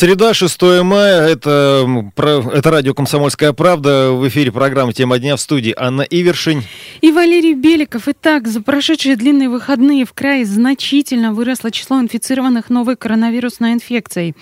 Среда, 0.00 0.32
6 0.32 0.62
мая, 0.82 1.28
это, 1.28 1.86
это 2.54 2.70
радио 2.70 2.94
«Комсомольская 2.94 3.52
правда». 3.52 4.12
В 4.12 4.26
эфире 4.28 4.50
программа 4.50 4.94
«Тема 4.94 5.18
дня» 5.18 5.36
в 5.36 5.42
студии 5.42 5.74
Анна 5.76 6.00
Ивершин. 6.00 6.62
И 7.02 7.12
Валерий 7.12 7.52
Беликов. 7.52 8.08
Итак, 8.08 8.48
за 8.48 8.62
прошедшие 8.62 9.16
длинные 9.16 9.50
выходные 9.50 10.06
в 10.06 10.14
крае 10.14 10.46
значительно 10.46 11.34
выросло 11.34 11.70
число 11.70 12.00
инфицированных 12.00 12.70
новой 12.70 12.96
коронавирусной 12.96 13.74
инфекцией. 13.74 14.34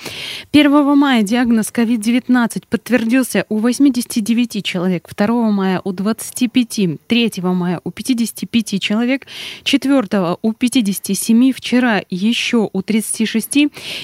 1 0.53 0.97
мая 0.97 1.23
диагноз 1.23 1.73
COVID-19 1.75 2.63
подтвердился 2.71 3.45
у 3.49 3.59
89 3.59 4.65
человек, 4.65 5.09
2 5.13 5.51
мая 5.51 5.81
у 5.83 5.91
25, 5.91 7.01
3 7.09 7.33
мая 7.43 7.81
у 7.83 7.91
55 7.91 8.81
человек, 8.81 9.27
4 9.65 10.37
у 10.41 10.53
57, 10.53 11.53
вчера 11.53 12.03
еще 12.11 12.71
у 12.73 12.81
36 12.81 13.57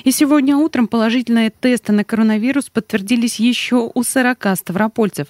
и 0.02 0.10
сегодня 0.10 0.56
утром 0.56 0.88
положительно 0.88 1.43
положительные 1.44 1.52
тесты 1.74 1.92
на 1.92 2.04
коронавирус 2.04 2.70
подтвердились 2.70 3.40
еще 3.40 3.90
у 3.94 4.02
40 4.02 4.56
ставропольцев. 4.56 5.28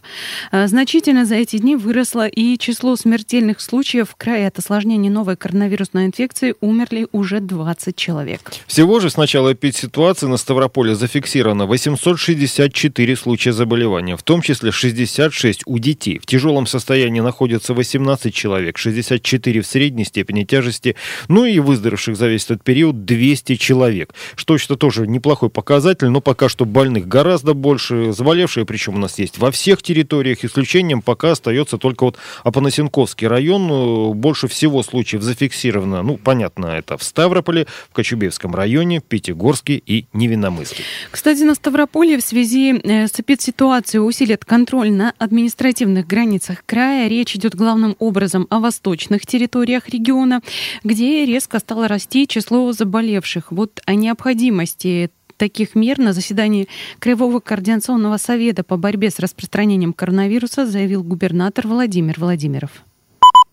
А, 0.51 0.67
значительно 0.67 1.25
за 1.25 1.37
эти 1.37 1.59
дни 1.59 1.77
выросло 1.77 2.27
и 2.27 2.59
число 2.59 2.97
смертельных 2.97 3.61
случаев. 3.61 4.11
В 4.11 4.17
крае 4.17 4.49
от 4.49 4.59
осложнений 4.59 5.11
новой 5.11 5.37
коронавирусной 5.37 6.07
инфекции 6.07 6.55
умерли 6.61 7.07
уже 7.13 7.41
20 7.41 7.97
человек. 7.97 8.41
Всего 8.67 9.01
же 9.01 9.11
с 9.11 9.17
начала 9.17 9.53
эпидситуации 9.53 10.27
на 10.27 10.37
Ставрополе 10.37 10.95
зафиксировано 10.95 11.67
864 11.67 13.17
случая 13.17 13.53
заболевания, 13.53 14.17
в 14.17 14.23
том 14.23 14.43
числе 14.43 14.73
66 14.73 15.63
у 15.67 15.79
детей. 15.79 16.19
В 16.19 16.27
тяжелом 16.27 16.67
состоянии 16.67 17.21
находятся 17.21 17.75
18 17.75 18.35
человек, 18.35 18.79
64 18.79 19.61
в 19.61 19.67
средней 19.67 20.05
степени 20.05 20.45
тяжести, 20.45 20.97
ну 21.29 21.45
и 21.45 21.59
выздоровевших 21.59 22.17
за 22.17 22.29
весь 22.29 22.45
этот 22.45 22.63
период 22.63 23.05
200 23.05 23.57
человек, 23.57 24.15
что, 24.37 24.59
что 24.59 24.77
тоже 24.77 25.07
неплохой 25.07 25.49
показатель 25.51 26.04
показатель, 26.05 26.11
но 26.11 26.21
пока 26.21 26.49
что 26.49 26.65
больных 26.65 27.09
гораздо 27.09 27.55
больше, 27.55 28.13
заболевшие, 28.13 28.65
причем 28.65 28.95
у 28.95 28.99
нас 28.99 29.19
есть 29.19 29.39
во 29.39 29.51
всех 29.51 29.83
территориях, 29.83 30.45
исключением 30.45 31.03
пока 31.03 31.33
остается 31.33 31.79
только 31.79 32.05
вот 32.05 32.19
Апанасенковский 32.45 33.27
район, 33.27 33.71
э, 33.71 34.15
больше 34.15 34.49
всего 34.49 34.83
случаев 34.83 35.23
зафиксировано, 35.23 36.03
ну, 36.03 36.17
понятно, 36.17 36.67
это 36.67 36.97
в 36.97 37.03
Ставрополе, 37.03 37.67
в 37.91 37.93
Кочубевском 37.95 38.55
районе, 38.55 39.01
Пятигорске 39.01 39.75
и 39.75 40.07
Невиномысле. 40.13 40.85
Кстати, 41.11 41.43
на 41.45 41.55
Ставрополе 41.55 42.17
в 42.19 42.23
связи 42.23 42.73
э, 42.73 43.07
с 43.07 43.21
эпидситуацией 43.21 44.07
усилит 44.07 44.45
контроль 44.45 44.91
на 44.91 45.13
административных 45.19 46.07
границах 46.07 46.65
края. 46.67 47.09
Речь 47.09 47.37
идет 47.37 47.55
главным 47.55 47.97
образом 47.99 48.47
о 48.51 48.59
восточных 48.61 49.27
территориях 49.27 49.89
региона, 49.89 50.41
где 50.85 51.27
резко 51.27 51.59
стало 51.59 51.89
расти 51.89 52.27
число 52.27 52.73
заболевших. 52.73 53.53
Вот 53.53 53.81
о 53.87 53.95
необходимости 53.95 55.11
таких 55.37 55.75
мер 55.75 55.99
на 55.99 56.13
заседании 56.13 56.69
Краевого 56.99 57.41
координационного 57.41 58.17
совета 58.17 58.65
по 58.65 58.77
борьбе 58.77 59.11
с 59.11 59.19
распространением 59.19 59.93
коронавируса 59.93 60.67
заявил 60.67 61.03
губернатор 61.03 61.67
Владимир 61.67 62.17
Владимиров. 62.19 62.71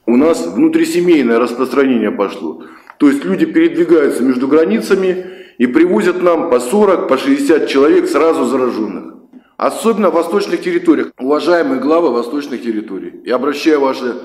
У 0.05 0.17
нас 0.17 0.45
внутрисемейное 0.45 1.39
распространение 1.39 2.11
пошло. 2.11 2.63
То 2.97 3.09
есть 3.09 3.23
люди 3.23 3.45
передвигаются 3.45 4.23
между 4.23 4.47
границами 4.47 5.25
и 5.57 5.67
привозят 5.67 6.21
нам 6.21 6.49
по 6.49 6.59
40, 6.59 7.07
по 7.07 7.17
60 7.17 7.67
человек 7.67 8.07
сразу 8.07 8.45
зараженных. 8.45 9.15
Особенно 9.57 10.09
в 10.09 10.13
восточных 10.13 10.61
территориях. 10.61 11.11
Уважаемые 11.19 11.79
главы 11.79 12.11
восточных 12.11 12.63
территорий, 12.63 13.21
я 13.25 13.35
обращаю 13.35 13.79
ваше 13.79 14.15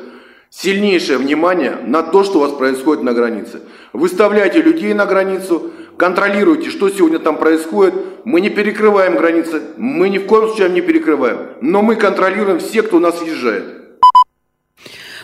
сильнейшее 0.50 1.18
внимание 1.18 1.76
на 1.86 2.02
то, 2.02 2.24
что 2.24 2.38
у 2.38 2.40
вас 2.40 2.52
происходит 2.52 3.02
на 3.02 3.12
границе. 3.12 3.60
Выставляйте 3.92 4.62
людей 4.62 4.94
на 4.94 5.04
границу, 5.04 5.70
контролируйте, 5.96 6.70
что 6.70 6.88
сегодня 6.88 7.18
там 7.18 7.36
происходит. 7.38 7.94
Мы 8.24 8.40
не 8.40 8.50
перекрываем 8.50 9.16
границы, 9.16 9.62
мы 9.76 10.08
ни 10.08 10.18
в 10.18 10.26
коем 10.26 10.48
случае 10.48 10.68
не 10.70 10.80
перекрываем, 10.80 11.38
но 11.60 11.82
мы 11.82 11.96
контролируем 11.96 12.58
всех, 12.58 12.88
кто 12.88 12.96
у 12.96 13.00
нас 13.00 13.20
въезжает. 13.20 13.85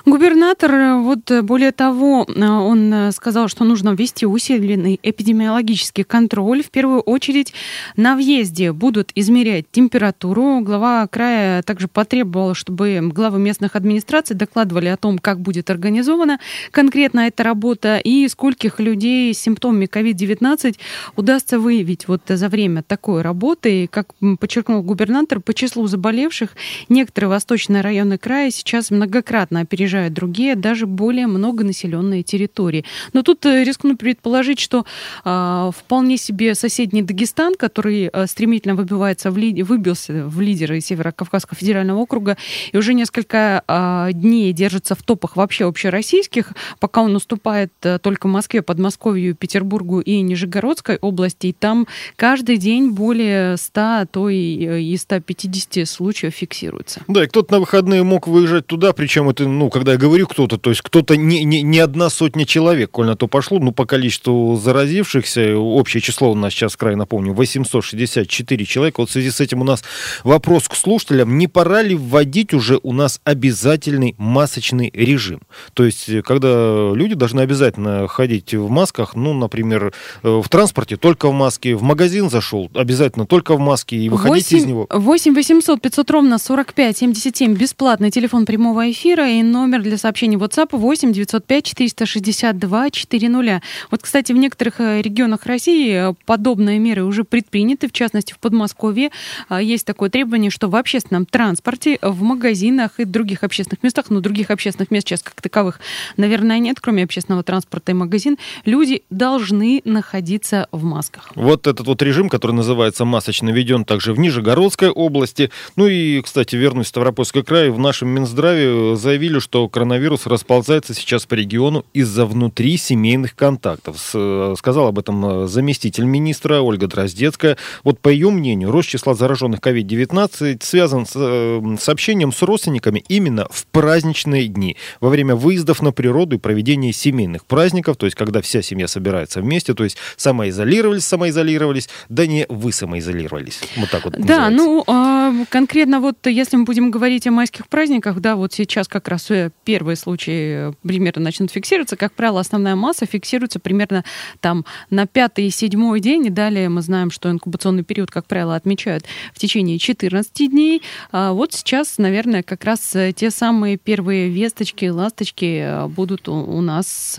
Губернатор, 0.04 0.74
э, 0.74 0.96
вот 1.00 1.30
э, 1.30 1.42
более 1.42 1.70
того, 1.70 2.26
э, 2.26 2.44
он 2.44 3.12
сказал, 3.12 3.46
что 3.46 3.62
нужно 3.62 3.90
ввести 3.90 4.26
усиленный 4.26 4.98
эпидемиологический 5.00 6.02
контроль. 6.02 6.64
В 6.64 6.70
первую 6.70 7.02
очередь 7.02 7.54
на 7.96 8.16
въезде 8.16 8.72
будут 8.72 9.12
измерять 9.14 9.66
температуру. 9.70 10.60
Глава 10.60 11.06
края 11.06 11.62
также 11.62 11.86
потребовал, 11.86 12.54
чтобы 12.54 13.00
главы 13.14 13.38
местных 13.38 13.76
администраций 13.76 14.34
докладывали 14.34 14.88
о 14.88 14.96
том, 14.96 15.20
как 15.20 15.40
будет 15.40 15.70
организована 15.70 16.40
конкретно 16.72 17.20
эта 17.20 17.44
работа 17.44 17.98
и 17.98 18.26
скольких 18.26 18.80
людей 18.80 19.32
с 19.32 19.38
симптомами 19.38 19.86
COVID-19 19.86 20.78
удастся 21.14 21.60
выявить 21.60 22.08
вот 22.08 22.22
за 22.26 22.48
время 22.48 22.82
такой 22.82 23.22
работы. 23.22 23.84
И, 23.84 23.86
как 23.86 24.08
подчеркнул 24.40 24.82
губернатор, 24.82 25.38
по 25.38 25.54
числу 25.54 25.86
заболевших 25.86 26.56
некоторые 26.88 27.28
восточные 27.30 27.82
районы 27.82 28.18
края 28.18 28.50
сейчас 28.50 28.90
многократно 28.90 29.60
опережают 29.60 29.91
опережают 29.92 30.14
другие, 30.14 30.56
даже 30.56 30.86
более 30.86 31.26
многонаселенные 31.26 32.22
территории. 32.22 32.84
Но 33.12 33.22
тут 33.22 33.44
э, 33.46 33.64
рискну 33.64 33.96
предположить, 33.96 34.58
что 34.58 34.84
э, 35.24 35.70
вполне 35.76 36.16
себе 36.16 36.54
соседний 36.54 37.02
Дагестан, 37.02 37.54
который 37.54 38.10
э, 38.12 38.26
стремительно 38.26 38.74
выбивается 38.74 39.30
в 39.30 39.36
ли, 39.36 39.62
выбился 39.62 40.26
в 40.26 40.40
лидеры 40.40 40.80
Северо-Кавказского 40.80 41.56
федерального 41.56 41.98
округа 41.98 42.36
и 42.72 42.78
уже 42.78 42.94
несколько 42.94 43.62
э, 43.66 44.12
дней 44.12 44.52
держится 44.52 44.94
в 44.94 45.02
топах 45.02 45.36
вообще 45.36 45.66
общероссийских, 45.66 46.52
пока 46.80 47.02
он 47.02 47.14
уступает 47.14 47.72
э, 47.82 47.98
только 47.98 48.28
Москве, 48.28 48.62
Подмосковью, 48.62 49.34
Петербургу 49.34 50.00
и 50.00 50.20
Нижегородской 50.22 50.96
области. 50.96 51.48
И 51.48 51.52
там 51.52 51.86
каждый 52.16 52.56
день 52.56 52.90
более 52.90 53.56
100, 53.56 53.80
а 53.80 54.06
то 54.06 54.28
и, 54.28 54.92
и 54.92 54.96
150 54.96 55.86
случаев 55.88 56.34
фиксируется. 56.34 57.02
Да, 57.08 57.24
и 57.24 57.26
кто-то 57.26 57.52
на 57.52 57.60
выходные 57.60 58.02
мог 58.02 58.26
выезжать 58.26 58.66
туда, 58.66 58.92
причем 58.92 59.28
это, 59.28 59.48
ну, 59.48 59.70
как 59.70 59.81
когда 59.82 59.94
я 59.94 59.98
говорю 59.98 60.28
кто-то, 60.28 60.58
то 60.58 60.70
есть 60.70 60.80
кто-то 60.80 61.16
не, 61.16 61.42
не, 61.42 61.60
не 61.60 61.80
одна 61.80 62.08
сотня 62.08 62.46
человек, 62.46 62.92
коль 62.92 63.06
на 63.06 63.16
то 63.16 63.26
пошло, 63.26 63.58
ну, 63.58 63.72
по 63.72 63.84
количеству 63.84 64.56
заразившихся, 64.56 65.56
общее 65.58 66.00
число 66.00 66.30
у 66.30 66.36
нас 66.36 66.52
сейчас, 66.52 66.76
край 66.76 66.94
напомню, 66.94 67.32
864 67.32 68.64
человека. 68.64 69.00
Вот 69.00 69.10
в 69.10 69.12
связи 69.12 69.32
с 69.32 69.40
этим 69.40 69.60
у 69.60 69.64
нас 69.64 69.82
вопрос 70.22 70.68
к 70.68 70.76
слушателям, 70.76 71.36
не 71.36 71.48
пора 71.48 71.82
ли 71.82 71.96
вводить 71.96 72.54
уже 72.54 72.78
у 72.84 72.92
нас 72.92 73.20
обязательный 73.24 74.14
масочный 74.18 74.88
режим? 74.94 75.40
То 75.74 75.84
есть, 75.84 76.08
когда 76.22 76.92
люди 76.94 77.16
должны 77.16 77.40
обязательно 77.40 78.06
ходить 78.06 78.54
в 78.54 78.70
масках, 78.70 79.16
ну, 79.16 79.34
например, 79.34 79.92
э, 80.22 80.40
в 80.44 80.48
транспорте 80.48 80.96
только 80.96 81.28
в 81.28 81.32
маске, 81.32 81.74
в 81.74 81.82
магазин 81.82 82.30
зашел, 82.30 82.70
обязательно 82.72 83.26
только 83.26 83.56
в 83.56 83.58
маске 83.58 83.96
и 83.96 84.08
выходить 84.08 84.52
8, 84.52 84.58
из 84.58 84.64
него. 84.64 84.86
8 84.88 85.34
800 85.34 85.82
500 85.82 86.10
ровно 86.12 86.38
45 86.38 86.98
77, 86.98 87.54
бесплатный 87.54 88.12
телефон 88.12 88.46
прямого 88.46 88.88
эфира 88.88 89.28
и 89.28 89.42
номер 89.42 89.71
номер 89.72 89.84
для 89.84 89.96
сообщений 89.96 90.36
WhatsApp 90.36 90.68
8 90.72 91.12
905 91.12 91.64
462 91.64 92.90
400. 92.90 93.62
Вот, 93.90 94.02
кстати, 94.02 94.32
в 94.32 94.36
некоторых 94.36 94.80
э, 94.80 95.00
регионах 95.00 95.46
России 95.46 96.10
э, 96.10 96.14
подобные 96.26 96.78
меры 96.78 97.04
уже 97.04 97.24
предприняты, 97.24 97.88
в 97.88 97.92
частности, 97.92 98.34
в 98.34 98.38
Подмосковье 98.38 99.10
а, 99.48 99.62
есть 99.62 99.86
такое 99.86 100.10
требование, 100.10 100.50
что 100.50 100.68
в 100.68 100.76
общественном 100.76 101.24
транспорте, 101.24 101.98
в 102.02 102.20
магазинах 102.20 103.00
и 103.00 103.06
других 103.06 103.44
общественных 103.44 103.82
местах, 103.82 104.10
но 104.10 104.20
других 104.20 104.50
общественных 104.50 104.90
мест 104.90 105.08
сейчас 105.08 105.22
как 105.22 105.40
таковых, 105.40 105.80
наверное, 106.18 106.58
нет, 106.58 106.78
кроме 106.78 107.04
общественного 107.04 107.42
транспорта 107.42 107.92
и 107.92 107.94
магазин, 107.94 108.36
люди 108.66 109.04
должны 109.08 109.80
находиться 109.86 110.68
в 110.70 110.84
масках. 110.84 111.32
Вот 111.34 111.66
этот 111.66 111.86
вот 111.86 112.02
режим, 112.02 112.28
который 112.28 112.52
называется 112.52 113.06
масочный, 113.06 113.52
введен 113.52 113.86
также 113.86 114.12
в 114.12 114.18
Нижегородской 114.18 114.90
области. 114.90 115.50
Ну 115.76 115.86
и, 115.86 116.20
кстати, 116.20 116.56
вернусь 116.56 116.86
в 116.86 116.88
Ставропольский 116.90 117.42
край, 117.42 117.70
в 117.70 117.78
нашем 117.78 118.10
Минздраве 118.10 118.96
заявили, 118.96 119.38
что 119.38 119.61
коронавирус 119.68 120.26
расползается 120.26 120.94
сейчас 120.94 121.26
по 121.26 121.34
региону 121.34 121.84
из-за 121.92 122.26
внутри 122.26 122.76
семейных 122.76 123.34
контактов. 123.36 123.98
С, 123.98 124.54
сказал 124.58 124.88
об 124.88 124.98
этом 124.98 125.44
э, 125.44 125.46
заместитель 125.46 126.04
министра 126.04 126.60
Ольга 126.60 126.86
Дроздецкая. 126.86 127.56
Вот 127.84 128.00
по 128.00 128.08
ее 128.08 128.30
мнению, 128.30 128.70
рост 128.70 128.88
числа 128.88 129.14
зараженных 129.14 129.60
COVID-19 129.60 130.62
связан 130.62 131.06
с 131.06 131.12
э, 131.14 131.76
сообщением 131.80 132.32
с 132.32 132.42
родственниками 132.42 133.04
именно 133.08 133.46
в 133.50 133.66
праздничные 133.66 134.48
дни, 134.48 134.76
во 135.00 135.08
время 135.08 135.34
выездов 135.36 135.82
на 135.82 135.92
природу 135.92 136.36
и 136.36 136.38
проведения 136.38 136.92
семейных 136.92 137.44
праздников, 137.46 137.96
то 137.96 138.06
есть 138.06 138.16
когда 138.16 138.42
вся 138.42 138.62
семья 138.62 138.88
собирается 138.88 139.40
вместе, 139.40 139.74
то 139.74 139.84
есть 139.84 139.96
самоизолировались, 140.16 141.04
самоизолировались, 141.04 141.88
да 142.08 142.26
не 142.26 142.46
вы 142.48 142.72
самоизолировались. 142.72 143.60
Вот 143.76 143.90
так 143.90 144.04
вот 144.04 144.14
Да, 144.14 144.50
называется. 144.50 144.50
ну, 144.56 144.84
а, 144.86 145.32
конкретно 145.48 146.00
вот 146.00 146.26
если 146.26 146.56
мы 146.56 146.64
будем 146.64 146.90
говорить 146.90 147.26
о 147.26 147.30
майских 147.30 147.68
праздниках, 147.68 148.20
да, 148.20 148.36
вот 148.36 148.52
сейчас 148.52 148.88
как 148.88 149.08
раз 149.08 149.30
э, 149.30 149.51
первые 149.64 149.96
случаи 149.96 150.72
примерно 150.86 151.22
начнут 151.22 151.50
фиксироваться, 151.50 151.96
как 151.96 152.12
правило, 152.12 152.40
основная 152.40 152.76
масса 152.76 153.06
фиксируется 153.06 153.58
примерно 153.58 154.04
там 154.40 154.64
на 154.90 155.06
пятый 155.06 155.46
и 155.46 155.50
седьмой 155.50 156.00
день, 156.00 156.26
и 156.26 156.30
далее 156.30 156.68
мы 156.68 156.82
знаем, 156.82 157.10
что 157.10 157.30
инкубационный 157.30 157.84
период, 157.84 158.10
как 158.10 158.26
правило, 158.26 158.54
отмечают 158.54 159.04
в 159.32 159.38
течение 159.38 159.78
14 159.78 160.50
дней. 160.50 160.82
А 161.10 161.32
вот 161.32 161.52
сейчас, 161.52 161.98
наверное, 161.98 162.42
как 162.42 162.64
раз 162.64 162.96
те 163.14 163.30
самые 163.30 163.76
первые 163.76 164.28
весточки, 164.28 164.86
ласточки 164.86 165.86
будут 165.88 166.28
у 166.28 166.60
нас 166.60 167.18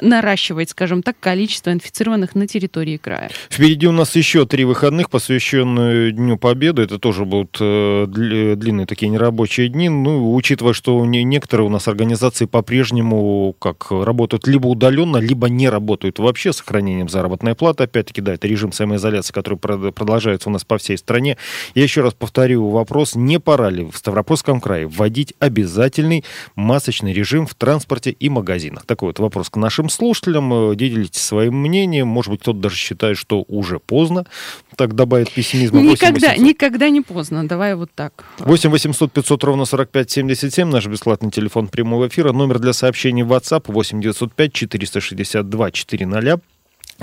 наращивать, 0.00 0.70
скажем 0.70 1.02
так, 1.02 1.16
количество 1.20 1.72
инфицированных 1.72 2.34
на 2.34 2.46
территории 2.46 2.96
края. 2.96 3.30
Впереди 3.50 3.86
у 3.86 3.92
нас 3.92 4.14
еще 4.16 4.46
три 4.46 4.64
выходных, 4.64 5.10
посвященные 5.10 6.12
Дню 6.12 6.36
Победы. 6.36 6.82
Это 6.82 6.98
тоже 6.98 7.24
будут 7.24 7.56
э, 7.60 8.06
длинные 8.08 8.86
такие 8.86 9.08
нерабочие 9.08 9.68
дни. 9.68 9.88
Ну, 9.88 10.34
учитывая, 10.34 10.72
что 10.72 11.04
некоторые 11.42 11.66
у 11.66 11.70
нас 11.70 11.88
организации 11.88 12.44
по-прежнему 12.44 13.56
как 13.58 13.90
работают 13.90 14.46
либо 14.46 14.68
удаленно, 14.68 15.16
либо 15.16 15.48
не 15.48 15.68
работают 15.68 16.20
вообще 16.20 16.52
с 16.52 16.58
сохранением 16.58 17.08
заработной 17.08 17.56
платы. 17.56 17.82
Опять-таки, 17.82 18.20
да, 18.20 18.34
это 18.34 18.46
режим 18.46 18.70
самоизоляции, 18.70 19.32
который 19.32 19.58
продолжается 19.58 20.50
у 20.50 20.52
нас 20.52 20.64
по 20.64 20.78
всей 20.78 20.96
стране. 20.96 21.36
Я 21.74 21.82
еще 21.82 22.02
раз 22.02 22.14
повторю 22.14 22.68
вопрос, 22.68 23.16
не 23.16 23.40
пора 23.40 23.70
ли 23.70 23.82
в 23.82 23.96
Ставропольском 23.96 24.60
крае 24.60 24.86
вводить 24.86 25.34
обязательный 25.40 26.24
масочный 26.54 27.12
режим 27.12 27.48
в 27.48 27.56
транспорте 27.56 28.12
и 28.12 28.28
магазинах? 28.28 28.86
Такой 28.86 29.08
вот 29.08 29.18
вопрос 29.18 29.50
к 29.50 29.56
нашим 29.56 29.88
слушателям. 29.88 30.70
Э, 30.70 30.76
делитесь 30.76 31.22
своим 31.22 31.56
мнением. 31.56 32.06
Может 32.06 32.30
быть, 32.30 32.40
кто-то 32.42 32.60
даже 32.60 32.76
считает, 32.76 33.18
что 33.18 33.44
уже 33.48 33.80
поздно. 33.80 34.26
Так 34.76 34.94
добавит 34.94 35.32
пессимизма. 35.32 35.80
Никогда, 35.80 36.36
никогда 36.36 36.88
не 36.88 37.00
поздно. 37.00 37.48
Давай 37.48 37.74
вот 37.74 37.90
так. 37.92 38.24
8 38.38 38.70
800 38.70 39.10
500 39.10 39.44
ровно 39.44 39.64
45 39.64 40.08
77. 40.08 40.68
Наш 40.68 40.86
бесплатный 40.86 41.31
телефон 41.32 41.66
прямого 41.68 42.06
эфира. 42.06 42.32
Номер 42.32 42.60
для 42.60 42.72
сообщений 42.72 43.24
в 43.24 43.32
WhatsApp 43.32 43.64
8 43.66 44.00
905 44.00 44.52
462 44.52 45.70
400. 45.72 46.40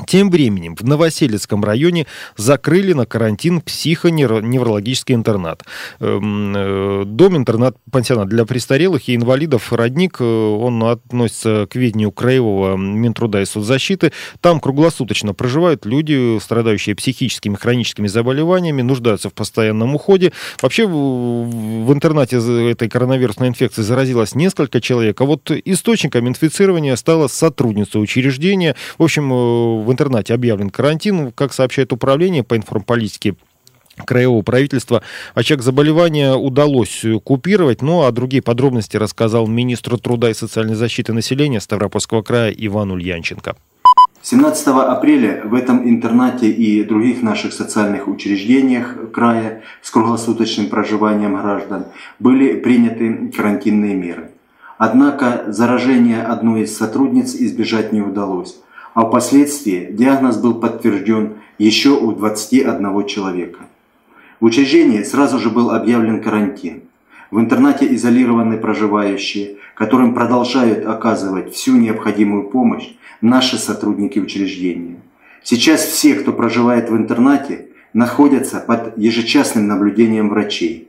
Тем 0.07 0.29
временем 0.29 0.75
в 0.75 0.83
Новоселецком 0.83 1.63
районе 1.63 2.05
закрыли 2.37 2.93
на 2.93 3.05
карантин 3.05 3.61
психоневрологический 3.61 5.15
интернат. 5.15 5.63
Эм, 5.99 6.53
э, 6.55 7.03
Дом-интернат, 7.05 7.75
пансионат 7.91 8.29
для 8.29 8.45
престарелых 8.45 9.07
и 9.09 9.15
инвалидов 9.15 9.71
«Родник», 9.73 10.17
э, 10.19 10.23
он 10.23 10.83
относится 10.83 11.67
к 11.69 11.75
ведению 11.75 12.11
Краевого 12.11 12.77
Минтруда 12.77 13.41
и 13.41 13.45
соцзащиты. 13.45 14.11
Там 14.41 14.59
круглосуточно 14.59 15.33
проживают 15.33 15.85
люди, 15.85 16.39
страдающие 16.39 16.95
психическими 16.95 17.55
хроническими 17.55 18.07
заболеваниями, 18.07 18.81
нуждаются 18.81 19.29
в 19.29 19.33
постоянном 19.33 19.95
уходе. 19.95 20.31
Вообще 20.61 20.87
в 20.87 21.93
интернате 21.93 22.37
этой 22.71 22.89
коронавирусной 22.89 23.49
инфекции 23.49 23.81
заразилось 23.81 24.35
несколько 24.35 24.81
человек, 24.81 25.19
а 25.21 25.25
вот 25.25 25.51
источником 25.51 26.27
инфицирования 26.27 26.95
стала 26.95 27.27
сотрудница 27.27 27.99
учреждения. 27.99 28.75
В 28.97 29.03
общем, 29.03 29.31
э, 29.31 29.83
в 29.89 29.91
интернате 29.91 30.35
объявлен 30.35 30.69
карантин. 30.69 31.31
Как 31.31 31.51
сообщает 31.51 31.91
управление 31.91 32.43
по 32.43 32.55
информполитике, 32.55 33.35
краевого 34.05 34.43
правительства. 34.43 35.01
Очаг 35.33 35.61
заболевания 35.61 36.35
удалось 36.35 37.03
купировать, 37.23 37.81
ну 37.81 38.03
а 38.03 38.11
другие 38.11 38.41
подробности 38.41 38.95
рассказал 38.95 39.47
министр 39.47 39.97
труда 39.97 40.29
и 40.29 40.33
социальной 40.33 40.75
защиты 40.75 41.11
населения 41.11 41.59
Ставропольского 41.59 42.21
края 42.21 42.53
Иван 42.55 42.91
Ульянченко. 42.91 43.55
17 44.21 44.67
апреля 44.67 45.41
в 45.43 45.53
этом 45.53 45.89
интернате 45.89 46.49
и 46.49 46.83
других 46.83 47.23
наших 47.23 47.51
социальных 47.51 48.07
учреждениях 48.07 48.95
края 49.11 49.63
с 49.81 49.89
круглосуточным 49.89 50.69
проживанием 50.69 51.35
граждан 51.35 51.87
были 52.19 52.55
приняты 52.59 53.31
карантинные 53.35 53.95
меры. 53.95 54.29
Однако 54.77 55.45
заражение 55.47 56.21
одной 56.21 56.61
из 56.61 56.77
сотрудниц 56.77 57.33
избежать 57.35 57.91
не 57.91 58.01
удалось 58.01 58.55
а 58.99 59.05
впоследствии 59.05 59.87
диагноз 59.91 60.35
был 60.35 60.55
подтвержден 60.55 61.35
еще 61.57 61.91
у 61.91 62.11
21 62.11 63.05
человека. 63.05 63.59
В 64.41 64.45
учреждении 64.45 65.03
сразу 65.03 65.39
же 65.39 65.49
был 65.49 65.71
объявлен 65.71 66.21
карантин. 66.21 66.81
В 67.31 67.39
интернате 67.39 67.95
изолированы 67.95 68.57
проживающие, 68.57 69.55
которым 69.73 70.13
продолжают 70.13 70.85
оказывать 70.85 71.53
всю 71.53 71.77
необходимую 71.77 72.49
помощь 72.49 72.89
наши 73.21 73.57
сотрудники 73.57 74.19
учреждения. 74.19 74.97
Сейчас 75.43 75.85
все, 75.85 76.15
кто 76.15 76.33
проживает 76.33 76.89
в 76.89 76.97
интернате, 76.97 77.67
находятся 77.93 78.59
под 78.59 78.97
ежечасным 78.97 79.65
наблюдением 79.65 80.27
врачей. 80.27 80.88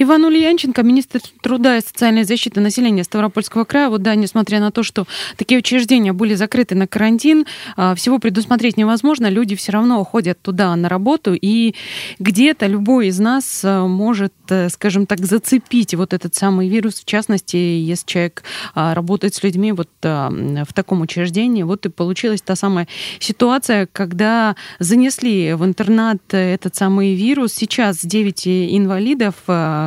Иван 0.00 0.24
Ульянченко, 0.24 0.84
министр 0.84 1.20
труда 1.42 1.76
и 1.76 1.80
социальной 1.80 2.22
защиты 2.22 2.60
населения 2.60 3.02
Ставропольского 3.02 3.64
края, 3.64 3.88
вот 3.88 4.02
да, 4.02 4.14
несмотря 4.14 4.60
на 4.60 4.70
то, 4.70 4.84
что 4.84 5.06
такие 5.36 5.58
учреждения 5.58 6.12
были 6.12 6.34
закрыты 6.34 6.76
на 6.76 6.86
карантин, 6.86 7.46
а, 7.76 7.96
всего 7.96 8.20
предусмотреть 8.20 8.76
невозможно, 8.76 9.28
люди 9.28 9.56
все 9.56 9.72
равно 9.72 10.00
уходят 10.00 10.40
туда 10.40 10.74
на 10.76 10.88
работу, 10.88 11.34
и 11.34 11.74
где-то 12.20 12.66
любой 12.66 13.08
из 13.08 13.18
нас 13.18 13.62
а, 13.64 13.86
может, 13.86 14.32
э, 14.50 14.68
скажем 14.68 15.06
так, 15.06 15.24
зацепить 15.24 15.94
вот 15.94 16.14
этот 16.14 16.32
самый 16.34 16.68
вирус, 16.68 17.00
в 17.00 17.04
частности, 17.04 17.56
если 17.56 18.06
человек 18.06 18.44
а, 18.74 18.94
работает 18.94 19.34
с 19.34 19.42
людьми 19.42 19.72
вот 19.72 19.88
в 20.00 20.72
таком 20.74 21.00
учреждении, 21.00 21.64
вот 21.64 21.86
и 21.86 21.88
получилась 21.88 22.40
та 22.40 22.54
самая 22.54 22.86
ситуация, 23.18 23.88
когда 23.92 24.54
занесли 24.78 25.54
в 25.54 25.64
интернат 25.64 26.18
этот 26.30 26.76
самый 26.76 27.14
вирус. 27.14 27.52
Сейчас 27.52 28.04
9 28.04 28.46
инвалидов 28.46 29.34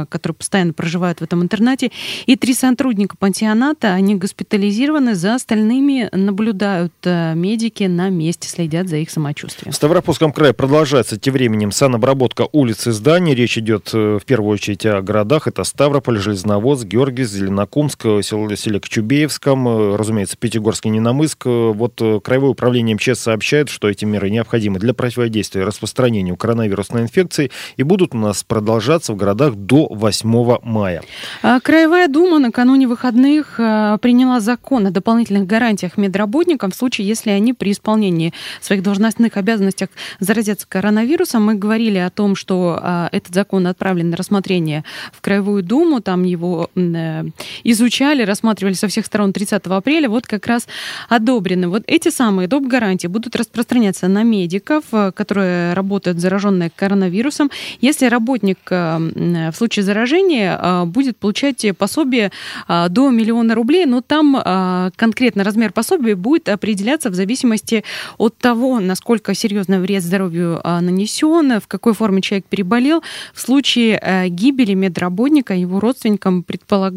которые 0.10 0.36
постоянно 0.36 0.74
проживают 0.74 1.20
в 1.20 1.24
этом 1.24 1.42
интернате, 1.42 1.92
и 2.26 2.36
три 2.36 2.54
сотрудника 2.54 3.16
пансионата, 3.18 3.94
они 3.94 4.16
госпитализированы, 4.16 5.16
за 5.16 5.36
остальными 5.36 6.10
наблюдают 6.12 6.94
э, 7.04 7.34
медики 7.36 7.84
на 7.84 8.10
месте, 8.10 8.48
следят 8.48 8.88
за 8.88 8.98
их 8.98 9.10
самочувствием. 9.10 9.72
В 9.72 9.76
Ставропольском 9.76 10.32
крае 10.32 10.54
продолжается 10.54 11.18
тем 11.18 11.34
временем 11.34 11.72
санобработка 11.72 12.48
улиц 12.52 12.88
и 12.88 12.92
зданий. 12.92 13.36
Речь 13.36 13.58
идет 13.58 13.90
э, 13.94 14.20
в 14.22 14.26
первую 14.26 14.54
очередь 14.54 14.86
о 14.86 15.02
городах. 15.02 15.48
Это 15.48 15.64
Ставрополь, 15.64 16.20
Железноводск, 16.20 16.86
Георгий, 16.86 17.24
Зеленокумск, 17.24 18.02
селе 18.22 18.80
Кочубеевском, 18.80 19.68
э, 19.68 19.96
разумеется, 19.96 20.38
Пятигорск 20.38 20.86
Ненамыск. 20.86 21.46
Вот 21.46 22.02
Краевое 22.24 22.52
управление 22.52 22.96
МЧС 22.96 23.20
сообщает, 23.20 23.70
что 23.70 23.90
эти 23.90 24.06
меры 24.06 24.30
необходимы 24.30 24.80
для 24.80 24.94
противодействия 24.94 25.64
распространению 25.64 26.38
коронавирусной 26.38 27.04
инфекции 27.04 27.52
и 27.78 27.84
будут 27.84 28.14
у 28.16 28.18
нас 28.18 28.44
продолжаться 28.44 29.14
в 29.14 29.16
городах 29.16 29.56
до 29.56 29.88
8 29.92 30.60
мая. 30.64 31.04
А, 31.44 31.60
Краевая 31.60 32.08
дума 32.08 32.40
накануне 32.40 32.88
выходных 32.88 33.56
а, 33.60 33.98
приняла 33.98 34.40
закон 34.40 34.88
о 34.88 34.92
дополнительных 34.92 35.46
гарантиях 35.46 35.98
медработникам 35.98 36.72
в 36.72 36.76
случае, 36.76 37.08
если 37.08 37.30
они 37.30 37.54
при 37.54 37.72
исполнении 37.72 38.34
своих 38.62 38.84
должностных 38.84 39.38
обязанностях 39.38 39.90
заразятся 40.20 40.66
коронавирусом. 40.68 41.46
Мы 41.46 41.56
говорили 41.56 41.98
о 41.98 42.10
том, 42.10 42.36
что 42.36 42.80
а, 42.82 43.10
этот 43.12 43.34
закон 43.34 43.68
отправлен 43.68 44.12
на 44.12 44.18
рассмотрение 44.18 44.84
в 45.12 45.22
Краевую 45.22 45.64
думу, 45.64 46.02
там 46.02 46.24
его 46.24 46.70
э, 46.76 47.24
изучали, 47.64 48.24
рассматривали 48.24 48.74
со 48.74 48.88
всех 48.88 49.06
сторон 49.06 49.34
30 49.34 49.66
апреля, 49.66 50.10
вот 50.10 50.26
как 50.26 50.48
раз 50.48 50.68
одобрены. 51.10 51.68
Вот 51.68 51.84
эти 51.88 52.10
самые 52.10 52.48
доп. 52.48 52.64
гарантии 52.64 53.08
будут 53.08 53.36
распространяться 53.36 54.08
на 54.08 54.24
медиков, 54.24 54.86
э, 54.92 55.12
которые 55.12 55.74
работают 55.74 56.20
зараженные 56.20 56.72
коронавирусом. 56.74 57.52
Если 57.82 58.06
работник 58.08 58.60
э, 58.70 59.52
в 59.52 59.56
случае 59.56 59.81
заражения 59.82 60.58
а, 60.60 60.86
будет 60.86 61.18
получать 61.18 61.66
пособие 61.78 62.32
а, 62.68 62.90
до 62.90 63.10
миллиона 63.10 63.56
рублей, 63.56 63.86
но 63.86 64.02
там 64.02 64.38
а, 64.38 64.92
конкретно 64.96 65.44
размер 65.44 65.72
пособия 65.72 66.16
будет 66.16 66.50
определяться 66.50 67.10
в 67.10 67.16
зависимости 67.16 67.84
от 68.18 68.38
того, 68.38 68.80
насколько 68.80 69.34
серьезный 69.34 69.80
вред 69.80 70.04
здоровью 70.04 70.62
нанесен, 70.64 71.60
в 71.60 71.68
какой 71.68 71.94
форме 71.94 72.22
человек 72.22 72.46
переболел. 72.46 73.04
В 73.34 73.42
случае 73.42 74.02
гибели 74.30 74.74
медработника 74.74 75.54
его 75.54 75.80
родственникам 75.80 76.44
предполаг... 76.44 76.94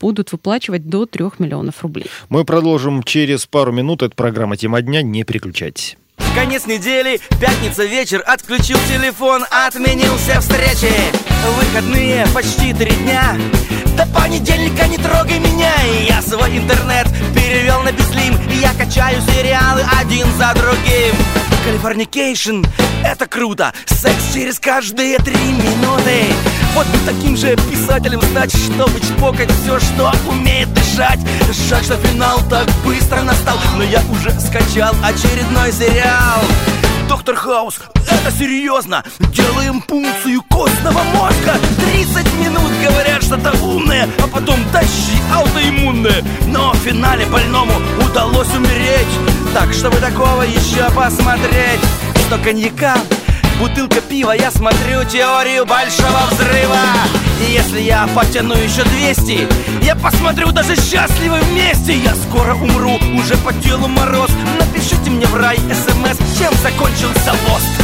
будут 0.00 0.32
выплачивать 0.32 0.88
до 0.88 1.06
3 1.06 1.26
миллионов 1.38 1.82
рублей. 1.82 2.06
Мы 2.28 2.44
продолжим 2.44 3.02
через 3.02 3.46
пару 3.46 3.72
минут. 3.72 4.02
Это 4.02 4.14
программа 4.14 4.56
«Тема 4.56 4.82
дня». 4.82 5.02
Не 5.02 5.24
переключайтесь. 5.24 5.96
Конец 6.34 6.66
недели, 6.66 7.20
пятница 7.40 7.84
вечер 7.84 8.22
Отключил 8.26 8.78
телефон, 8.88 9.44
отменил 9.50 10.16
все 10.16 10.40
встречи. 10.40 10.92
Выходные 11.56 12.26
почти 12.34 12.72
три 12.72 12.92
дня. 12.92 13.36
До 13.96 14.06
понедельника 14.06 14.86
не 14.86 14.96
трогай 14.96 15.38
меня. 15.38 15.72
И 15.84 16.06
я 16.08 16.22
свой 16.22 16.58
интернет 16.58 17.06
перевел 17.34 17.82
на 17.82 17.92
безлим 17.92 18.36
я 18.60 18.74
качаю 18.74 19.22
сериалы 19.22 19.82
один 19.98 20.26
за 20.36 20.52
другим 20.54 21.39
Californication, 21.64 22.64
это 23.04 23.26
круто. 23.26 23.72
Секс 23.86 24.32
через 24.32 24.58
каждые 24.58 25.18
три 25.18 25.34
минуты. 25.34 26.24
Вот 26.74 26.86
бы 26.86 26.98
таким 27.04 27.36
же 27.36 27.56
писателем 27.70 28.22
стать 28.22 28.54
Чтобы 28.56 29.00
чпокать 29.00 29.50
все, 29.62 29.78
что 29.80 30.12
умеет 30.28 30.72
дышать. 30.72 31.20
Жаль, 31.68 31.84
что 31.84 31.96
финал 31.96 32.40
так 32.48 32.68
быстро 32.84 33.22
настал 33.22 33.58
Но 33.76 33.82
я 33.82 34.02
уже 34.10 34.30
скачал 34.40 34.94
очередной 35.02 35.72
сериал 35.72 36.40
Доктор 37.30 37.48
Хаус, 37.48 37.78
это 37.94 38.36
серьезно. 38.36 39.04
Делаем 39.32 39.80
пункцию 39.82 40.42
костного 40.50 41.00
мозга. 41.14 41.54
30 41.92 42.34
минут 42.40 42.72
говорят 42.84 43.22
что-то 43.22 43.52
умное 43.62 44.08
А 44.20 44.26
потом 44.26 44.56
почти 44.72 45.16
аутоиммунная 45.32 46.24
Но 46.46 46.72
в 46.72 46.78
финале 46.78 47.26
больному 47.26 47.74
удалось 48.04 48.52
умереть. 48.52 49.06
Так, 49.54 49.72
чтобы 49.72 49.98
такого 49.98 50.42
еще 50.42 50.90
посмотреть. 50.90 51.80
Что 52.26 52.36
коньяка 52.38 52.96
бутылка 53.60 54.00
пива 54.00 54.32
Я 54.32 54.50
смотрю 54.50 55.04
теорию 55.04 55.66
большого 55.66 56.20
взрыва. 56.30 56.78
И 57.46 57.52
если 57.52 57.80
я 57.80 58.08
потяну 58.14 58.54
еще 58.54 58.82
200 58.82 59.48
Я 59.82 59.94
посмотрю 59.94 60.50
даже 60.52 60.74
счастливы 60.76 61.38
вместе. 61.40 61.96
Я 61.96 62.14
скоро 62.14 62.54
умру, 62.54 62.98
уже 63.14 63.36
по 63.36 63.52
телу 63.52 63.86
мороз. 63.88 64.30
Напишите 64.58 65.10
мне 65.10 65.26
в 65.26 65.36
рай 65.36 65.58
смс, 65.58 66.18
чем 66.38 66.52
закончился 66.62 67.32
лост 67.48 67.79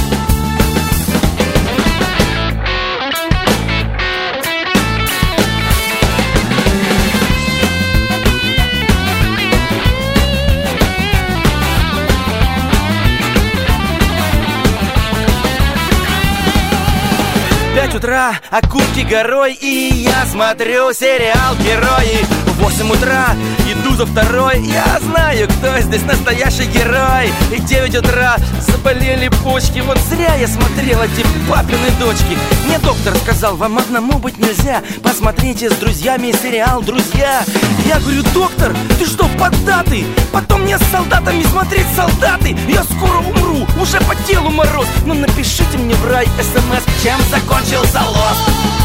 утра, 17.97 18.39
кубки 18.71 19.01
горой 19.01 19.55
И 19.55 19.91
я 19.95 20.25
смотрю 20.27 20.93
сериал 20.93 21.55
«Герои» 21.57 22.25
восемь 22.61 22.91
утра 22.91 23.29
иду 23.71 23.86
за 23.97 24.05
второй. 24.05 24.61
Я 24.61 25.01
знаю, 25.01 25.49
кто 25.49 25.81
здесь 25.81 26.03
настоящий 26.03 26.67
герой. 26.67 27.33
И 27.51 27.59
девять 27.61 27.97
утра 27.97 28.37
заболели 28.61 29.29
почки. 29.43 29.81
Вот 29.81 29.99
зря 30.11 30.35
я 30.35 30.47
смотрел 30.47 31.03
эти 31.03 31.25
папины 31.49 31.91
дочки. 31.99 32.37
Мне 32.67 32.79
доктор 32.79 33.17
сказал, 33.17 33.57
вам 33.57 33.79
одному 33.79 34.19
быть 34.19 34.39
нельзя. 34.39 34.83
Посмотрите 35.03 35.71
с 35.71 35.75
друзьями 35.75 36.33
сериал 36.33 36.83
«Друзья» 36.83 37.43
Я 37.87 38.01
говорю, 38.01 38.23
доктор, 38.35 38.75
ты 38.99 39.07
что, 39.07 39.29
поддатый? 39.39 40.05
Потом 40.33 40.63
мне 40.63 40.77
с 40.77 40.83
солдатами 40.91 41.43
смотреть 41.45 41.87
солдаты. 41.95 42.57
Я 42.69 42.83
скоро 42.83 43.19
умру, 43.19 43.67
уже 43.81 43.99
по 44.01 44.15
телу 44.27 44.51
мороз. 44.51 44.87
Но 45.07 45.15
напишите 45.15 45.79
мне 45.79 45.95
в 45.95 46.11
рай 46.11 46.27
смс, 46.27 47.03
чем 47.03 47.19
закончился 47.31 48.01
лост 48.03 48.76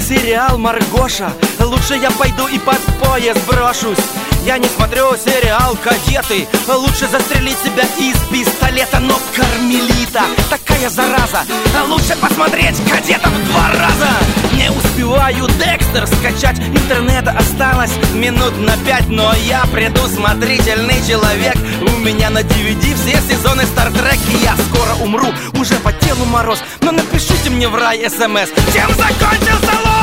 сериал 0.00 0.58
Маргоша 0.58 1.32
Лучше 1.60 1.94
я 1.94 2.10
пойду 2.10 2.46
и 2.48 2.58
под 2.58 2.80
поезд 3.00 3.38
брошусь 3.46 3.98
Я 4.44 4.58
не 4.58 4.68
смотрю 4.68 5.16
сериал 5.16 5.74
«Кадеты» 5.82 6.46
Лучше 6.68 7.08
застрелить 7.08 7.56
себя 7.60 7.84
из 7.98 8.16
пистолета 8.30 9.00
Но 9.00 9.18
кармелита. 9.34 10.22
Такая 10.50 10.90
зараза. 10.90 11.44
Лучше 11.88 12.14
посмотреть 12.20 12.76
«Кадетов» 12.90 13.32
два 13.46 13.68
раза. 13.70 14.10
Не 14.52 14.70
успеваю 14.70 15.46
Декстер 15.58 16.06
скачать. 16.06 16.58
Интернета 16.58 17.30
осталось 17.30 17.92
минут 18.12 18.58
на 18.58 18.76
пять 18.84 19.08
Но 19.08 19.32
я 19.46 19.64
предусмотрительный 19.72 21.02
человек. 21.08 21.56
У 21.80 21.96
меня 22.00 22.28
на 22.28 22.40
DVD 22.40 22.94
все 22.96 23.20
сезоны 23.22 23.64
Стартрек 23.64 24.18
И 24.30 24.44
я 24.44 24.54
скоро 24.68 25.02
умру, 25.02 25.28
уже 25.54 25.76
по 25.76 25.90
телу 25.90 26.26
мороз. 26.26 26.62
Но 26.82 26.92
напишите 26.92 27.48
мне 27.48 27.66
в 27.66 27.74
рай 27.74 27.98
смс 28.10 28.50
Чем 28.74 28.90
закончился 28.90 29.72
лост? 29.86 29.93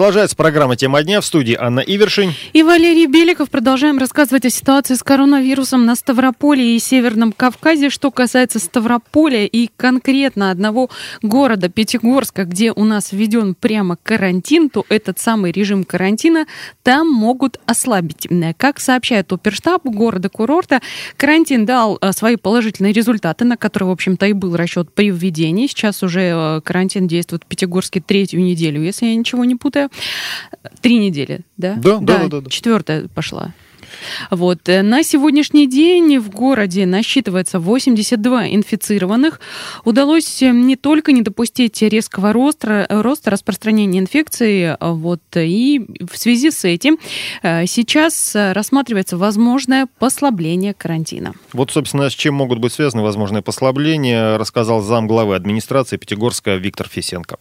Продолжается 0.00 0.34
программа 0.34 0.76
«Тема 0.76 1.02
дня» 1.02 1.20
в 1.20 1.26
студии 1.26 1.54
Анна 1.54 1.80
Ивершин. 1.80 2.32
И 2.54 2.62
Валерий 2.62 3.04
Беликов. 3.04 3.50
Продолжаем 3.50 3.98
рассказывать 3.98 4.46
о 4.46 4.50
ситуации 4.50 4.94
с 4.94 5.02
коронавирусом 5.02 5.84
на 5.84 5.94
Ставрополе 5.94 6.74
и 6.74 6.78
Северном 6.78 7.32
Кавказе. 7.32 7.90
Что 7.90 8.10
касается 8.10 8.60
Ставрополя 8.60 9.44
и 9.44 9.68
конкретно 9.76 10.50
одного 10.50 10.88
города 11.20 11.68
Пятигорска, 11.68 12.46
где 12.46 12.72
у 12.72 12.84
нас 12.84 13.12
введен 13.12 13.54
прямо 13.54 13.98
карантин, 14.02 14.70
то 14.70 14.86
этот 14.88 15.18
самый 15.18 15.52
режим 15.52 15.84
карантина 15.84 16.46
там 16.82 17.06
могут 17.06 17.60
ослабить. 17.66 18.26
Как 18.56 18.80
сообщает 18.80 19.30
оперштаб 19.30 19.84
города-курорта, 19.84 20.80
карантин 21.18 21.66
дал 21.66 21.98
э, 22.00 22.12
свои 22.12 22.36
положительные 22.36 22.94
результаты, 22.94 23.44
на 23.44 23.58
которые, 23.58 23.90
в 23.90 23.92
общем-то, 23.92 24.24
и 24.24 24.32
был 24.32 24.56
расчет 24.56 24.94
при 24.94 25.10
введении. 25.10 25.66
Сейчас 25.66 26.02
уже 26.02 26.22
э, 26.22 26.60
карантин 26.64 27.06
действует 27.06 27.44
в 27.44 27.46
Пятигорске 27.46 28.00
третью 28.00 28.40
неделю, 28.40 28.82
если 28.82 29.04
я 29.04 29.14
ничего 29.14 29.44
не 29.44 29.56
путаю. 29.56 29.89
Три 30.80 30.98
недели, 30.98 31.40
да? 31.56 31.74
Да, 31.74 31.98
да, 31.98 32.18
да, 32.18 32.28
да, 32.28 32.40
да. 32.42 32.50
Четвертая 32.50 33.08
пошла. 33.08 33.52
Вот. 34.30 34.68
э, 34.68 34.82
На 34.82 35.02
сегодняшний 35.02 35.66
день 35.66 36.18
в 36.18 36.30
городе 36.30 36.86
насчитывается 36.86 37.58
82 37.58 38.48
инфицированных. 38.48 39.40
Удалось 39.84 40.42
э, 40.42 40.50
не 40.50 40.76
только 40.76 41.12
не 41.12 41.22
допустить 41.22 41.80
резкого 41.82 42.32
роста, 42.32 42.86
роста 42.88 43.30
распространения 43.30 43.98
инфекции, 43.98 44.76
вот, 44.80 45.20
и 45.34 45.86
в 46.10 46.16
связи 46.16 46.50
с 46.50 46.64
этим 46.64 46.98
э, 47.42 47.66
сейчас 47.66 48.32
рассматривается 48.34 49.16
возможное 49.16 49.86
послабление 49.98 50.74
карантина. 50.74 51.34
Вот, 51.52 51.70
собственно, 51.70 52.10
с 52.10 52.14
чем 52.14 52.34
могут 52.34 52.58
быть 52.58 52.72
связаны 52.72 53.02
возможные 53.02 53.42
послабления, 53.42 54.38
рассказал 54.38 54.80
зам 54.80 55.06
главы 55.06 55.34
администрации 55.34 55.96
Пятигорска 55.96 56.56
Виктор 56.56 56.88
Фисенко. 56.88 57.36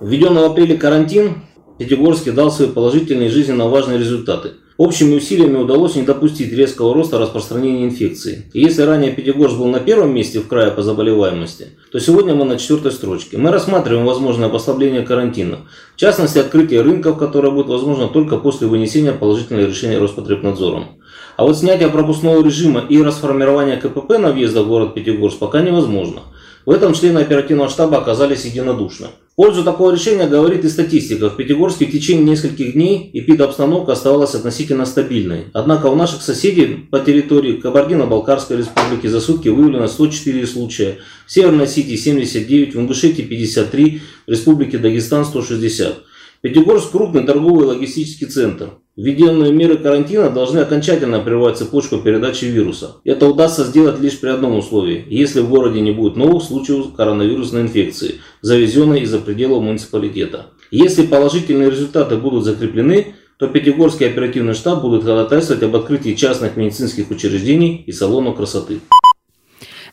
Введенный 0.00 0.42
в 0.42 0.44
апреле 0.44 0.76
карантин 0.76 1.42
Пятигорске 1.78 2.32
дал 2.32 2.50
свои 2.50 2.68
положительные 2.68 3.30
жизненно 3.30 3.68
важные 3.68 3.98
результаты. 3.98 4.52
Общими 4.76 5.16
усилиями 5.16 5.56
удалось 5.56 5.96
не 5.96 6.02
допустить 6.02 6.52
резкого 6.52 6.94
роста 6.94 7.18
распространения 7.18 7.84
инфекции. 7.84 8.44
И 8.52 8.60
если 8.60 8.82
ранее 8.82 9.12
Пятигорск 9.12 9.56
был 9.56 9.66
на 9.66 9.80
первом 9.80 10.14
месте 10.14 10.38
в 10.38 10.46
крае 10.46 10.70
по 10.70 10.82
заболеваемости, 10.82 11.68
то 11.90 11.98
сегодня 11.98 12.34
мы 12.34 12.44
на 12.44 12.58
четвертой 12.58 12.92
строчке. 12.92 13.38
Мы 13.38 13.50
рассматриваем 13.50 14.06
возможное 14.06 14.48
послабление 14.48 15.02
карантина. 15.02 15.58
В 15.96 15.98
частности, 15.98 16.38
открытие 16.38 16.82
рынков, 16.82 17.18
которое 17.18 17.50
будет 17.50 17.66
возможно 17.66 18.06
только 18.06 18.36
после 18.36 18.68
вынесения 18.68 19.12
положительного 19.12 19.66
решения 19.66 19.98
Роспотребнадзором. 19.98 21.00
А 21.36 21.44
вот 21.44 21.58
снятие 21.58 21.88
пропускного 21.88 22.44
режима 22.44 22.80
и 22.88 23.02
расформирование 23.02 23.78
КПП 23.78 24.18
на 24.18 24.30
въезд 24.30 24.56
в 24.56 24.66
город 24.66 24.94
Пятигорск 24.94 25.38
пока 25.38 25.60
невозможно. 25.60 26.22
В 26.66 26.70
этом 26.70 26.94
члены 26.94 27.18
оперативного 27.18 27.68
штаба 27.68 27.98
оказались 27.98 28.44
единодушны. 28.44 29.08
Пользу 29.38 29.62
такого 29.62 29.92
решения 29.92 30.26
говорит 30.26 30.64
и 30.64 30.68
статистика. 30.68 31.30
В 31.30 31.36
Пятигорске 31.36 31.86
в 31.86 31.92
течение 31.92 32.24
нескольких 32.24 32.72
дней 32.72 33.08
эпидобстановка 33.12 33.92
оставалась 33.92 34.34
относительно 34.34 34.84
стабильной. 34.84 35.44
Однако 35.52 35.86
у 35.86 35.94
наших 35.94 36.22
соседей 36.22 36.88
по 36.90 36.98
территории 36.98 37.52
Кабардино-Балкарской 37.52 38.56
республики 38.56 39.06
за 39.06 39.20
сутки 39.20 39.48
выявлено 39.48 39.86
104 39.86 40.44
случая, 40.44 40.98
в 41.24 41.30
Северной 41.32 41.66
Осетии 41.66 41.94
79, 41.94 42.74
в 42.74 42.80
Ингушетии 42.80 43.22
53, 43.22 44.00
в 44.26 44.28
Республике 44.28 44.78
Дагестан 44.78 45.24
160. 45.24 45.98
Пятигорск– 46.40 46.90
крупный 46.90 47.22
торговый 47.22 47.62
и 47.62 47.68
логистический 47.68 48.26
центр. 48.26 48.70
Введенные 48.98 49.52
меры 49.52 49.76
карантина 49.76 50.28
должны 50.28 50.58
окончательно 50.58 51.20
прервать 51.20 51.56
цепочку 51.56 51.98
передачи 51.98 52.46
вируса. 52.46 52.96
Это 53.04 53.28
удастся 53.28 53.62
сделать 53.62 54.00
лишь 54.00 54.18
при 54.18 54.30
одном 54.30 54.56
условии, 54.56 55.04
если 55.08 55.38
в 55.38 55.48
городе 55.48 55.80
не 55.80 55.92
будет 55.92 56.16
новых 56.16 56.42
случаев 56.42 56.94
коронавирусной 56.96 57.62
инфекции, 57.62 58.16
завезенной 58.40 59.02
из-за 59.02 59.20
пределов 59.20 59.62
муниципалитета. 59.62 60.46
Если 60.72 61.06
положительные 61.06 61.70
результаты 61.70 62.16
будут 62.16 62.42
закреплены, 62.42 63.14
то 63.36 63.46
Пятигорский 63.46 64.08
оперативный 64.08 64.54
штаб 64.54 64.82
будет 64.82 65.04
ходатайствовать 65.04 65.62
об 65.62 65.76
открытии 65.76 66.14
частных 66.14 66.56
медицинских 66.56 67.08
учреждений 67.12 67.84
и 67.86 67.92
салонов 67.92 68.36
красоты. 68.36 68.80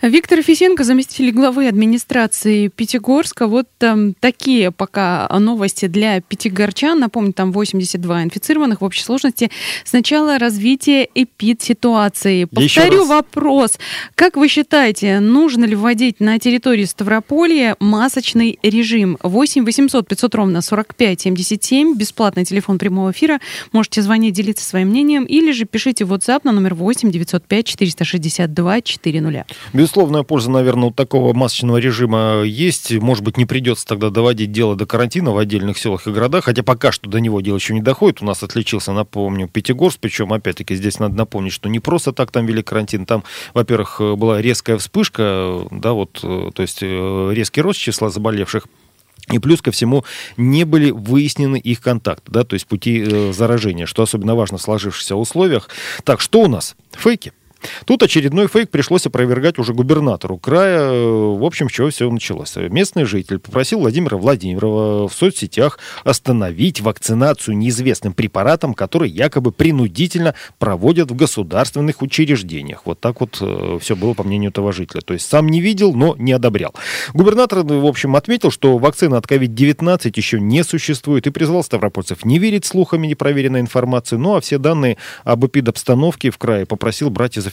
Виктор 0.01 0.41
Фисенко, 0.41 0.83
заместитель 0.83 1.31
главы 1.31 1.67
администрации 1.67 2.67
Пятигорска. 2.67 3.47
Вот 3.47 3.67
там 3.77 4.13
такие 4.13 4.71
пока 4.71 5.27
новости 5.39 5.87
для 5.87 6.21
пятигорчан. 6.21 6.99
Напомню, 6.99 7.33
там 7.33 7.51
82 7.51 8.23
инфицированных 8.23 8.81
в 8.81 8.83
общей 8.83 9.03
сложности. 9.03 9.49
Сначала 9.83 10.37
развитие 10.37 11.07
эпид-ситуации. 11.15 12.45
Повторю 12.45 13.05
вопрос. 13.05 13.77
Как 14.15 14.37
вы 14.37 14.47
считаете, 14.47 15.19
нужно 15.19 15.65
ли 15.65 15.75
вводить 15.75 16.19
на 16.19 16.39
территории 16.39 16.85
Ставрополья 16.85 17.75
масочный 17.79 18.59
режим? 18.61 19.17
8 19.23 19.65
800 19.65 20.07
500 20.07 20.35
ровно 20.35 20.61
45 20.61 21.21
77. 21.21 21.95
Бесплатный 21.95 22.45
телефон 22.45 22.77
прямого 22.77 23.11
эфира. 23.11 23.39
Можете 23.71 24.01
звонить, 24.01 24.33
делиться 24.33 24.65
своим 24.65 24.89
мнением. 24.89 25.23
Или 25.23 25.51
же 25.51 25.65
пишите 25.65 26.05
в 26.05 26.13
WhatsApp 26.13 26.41
на 26.43 26.51
номер 26.51 26.75
8 26.75 27.11
905 27.11 27.65
462 27.65 28.81
400. 28.81 29.45
Безусловная 29.85 30.23
польза, 30.23 30.49
наверное, 30.49 30.89
у 30.89 30.91
такого 30.91 31.31
масочного 31.33 31.77
режима 31.77 32.41
есть. 32.41 32.91
Может 32.91 33.23
быть, 33.23 33.37
не 33.37 33.45
придется 33.45 33.85
тогда 33.85 34.09
доводить 34.09 34.51
дело 34.51 34.75
до 34.75 34.87
карантина 34.87 35.31
в 35.31 35.37
отдельных 35.37 35.77
селах 35.77 36.07
и 36.07 36.11
городах, 36.11 36.45
хотя 36.45 36.63
пока 36.63 36.91
что 36.91 37.07
до 37.07 37.19
него 37.19 37.39
дело 37.39 37.57
еще 37.57 37.75
не 37.75 37.81
доходит. 37.81 38.19
У 38.23 38.25
нас 38.25 38.41
отличился, 38.41 38.93
напомню, 38.93 39.47
Пятигорск, 39.47 39.99
причем, 40.01 40.33
опять-таки, 40.33 40.73
здесь 40.73 40.97
надо 40.97 41.13
напомнить, 41.13 41.53
что 41.53 41.69
не 41.69 41.79
просто 41.79 42.13
так 42.13 42.31
там 42.31 42.47
вели 42.47 42.63
карантин, 42.63 43.05
там, 43.05 43.23
во-первых, 43.53 44.01
была 44.17 44.41
резкая 44.41 44.79
вспышка, 44.79 45.67
да, 45.69 45.93
вот, 45.93 46.13
то 46.13 46.61
есть 46.63 46.79
э, 46.81 47.31
резкий 47.35 47.61
рост 47.61 47.79
числа 47.79 48.09
заболевших, 48.09 48.65
и 49.31 49.37
плюс 49.37 49.61
ко 49.61 49.69
всему 49.69 50.03
не 50.35 50.63
были 50.63 50.89
выяснены 50.89 51.57
их 51.57 51.79
контакты, 51.79 52.31
да, 52.31 52.43
то 52.43 52.55
есть 52.55 52.65
пути 52.65 53.05
э, 53.05 53.33
заражения, 53.33 53.85
что 53.85 54.01
особенно 54.01 54.33
важно 54.33 54.57
в 54.57 54.63
сложившихся 54.63 55.15
условиях. 55.15 55.69
Так, 56.03 56.21
что 56.21 56.41
у 56.41 56.47
нас? 56.47 56.75
Фейки. 56.93 57.33
Тут 57.85 58.03
очередной 58.03 58.47
фейк 58.47 58.69
пришлось 58.69 59.05
опровергать 59.05 59.59
уже 59.59 59.73
губернатору 59.73 60.37
края. 60.37 60.91
В 60.91 61.43
общем, 61.43 61.69
с 61.69 61.73
чего 61.73 61.89
все 61.89 62.09
началось. 62.09 62.55
Местный 62.55 63.05
житель 63.05 63.39
попросил 63.39 63.79
Владимира 63.79 64.17
Владимирова 64.17 65.07
в 65.07 65.13
соцсетях 65.13 65.79
остановить 66.03 66.81
вакцинацию 66.81 67.57
неизвестным 67.57 68.13
препаратом, 68.13 68.73
который 68.73 69.09
якобы 69.09 69.51
принудительно 69.51 70.35
проводят 70.59 71.11
в 71.11 71.15
государственных 71.15 72.01
учреждениях. 72.01 72.81
Вот 72.85 72.99
так 72.99 73.19
вот 73.21 73.37
э, 73.41 73.79
все 73.81 73.95
было 73.95 74.13
по 74.13 74.23
мнению 74.23 74.51
этого 74.51 74.71
жителя. 74.71 75.01
То 75.01 75.13
есть 75.13 75.27
сам 75.27 75.47
не 75.47 75.61
видел, 75.61 75.93
но 75.93 76.15
не 76.17 76.33
одобрял. 76.33 76.73
Губернатор, 77.13 77.63
в 77.63 77.85
общем, 77.85 78.15
отметил, 78.15 78.51
что 78.51 78.77
вакцина 78.77 79.17
от 79.17 79.25
COVID-19 79.25 80.11
еще 80.15 80.39
не 80.39 80.63
существует 80.63 81.27
и 81.27 81.31
призвал 81.31 81.63
ставропольцев 81.63 82.25
не 82.25 82.39
верить 82.39 82.65
слухами 82.65 83.07
непроверенной 83.07 83.59
информации, 83.59 84.15
ну 84.15 84.35
а 84.35 84.41
все 84.41 84.57
данные 84.57 84.97
об 85.23 85.45
эпидобстановке 85.45 86.29
в 86.29 86.37
крае 86.37 86.65
попросил 86.65 87.09
брать 87.09 87.37
из 87.37 87.47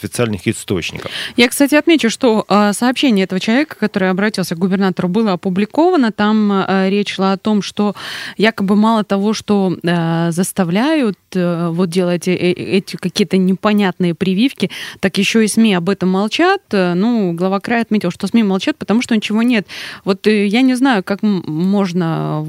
источников. 0.49 1.11
Я, 1.37 1.49
кстати, 1.49 1.75
отмечу, 1.75 2.11
что 2.11 2.45
э, 2.49 2.73
сообщение 2.73 3.25
этого 3.25 3.41
человека, 3.41 3.77
который 3.79 4.11
обратился 4.11 4.55
к 4.55 4.59
губернатору, 4.59 5.09
было 5.09 5.33
опубликовано. 5.33 6.13
Там 6.13 6.53
э, 6.53 6.91
речь 6.91 7.15
шла 7.15 7.33
о 7.33 7.37
том, 7.37 7.63
что 7.63 7.95
якобы 8.37 8.77
мало 8.77 9.05
того, 9.05 9.33
что 9.33 9.77
э, 9.83 10.31
заставляют 10.31 11.19
вот 11.35 11.89
делать 11.89 12.29
эти 12.29 12.97
какие-то 12.97 13.39
непонятные 13.39 14.15
прививки, 14.15 14.71
так 15.01 15.17
еще 15.17 15.43
и 15.45 15.49
СМИ 15.49 15.75
об 15.75 15.89
этом 15.89 16.11
молчат. 16.11 16.61
Ну, 16.71 17.33
глава 17.33 17.59
края 17.59 17.83
отметил, 17.83 18.11
что 18.11 18.27
СМИ 18.27 18.43
молчат, 18.43 18.77
потому 18.77 19.01
что 19.01 19.17
ничего 19.17 19.43
нет. 19.43 19.67
Вот 20.05 20.27
я 20.27 20.61
не 20.61 20.75
знаю, 20.75 21.03
как 21.03 21.23
можно 21.23 22.45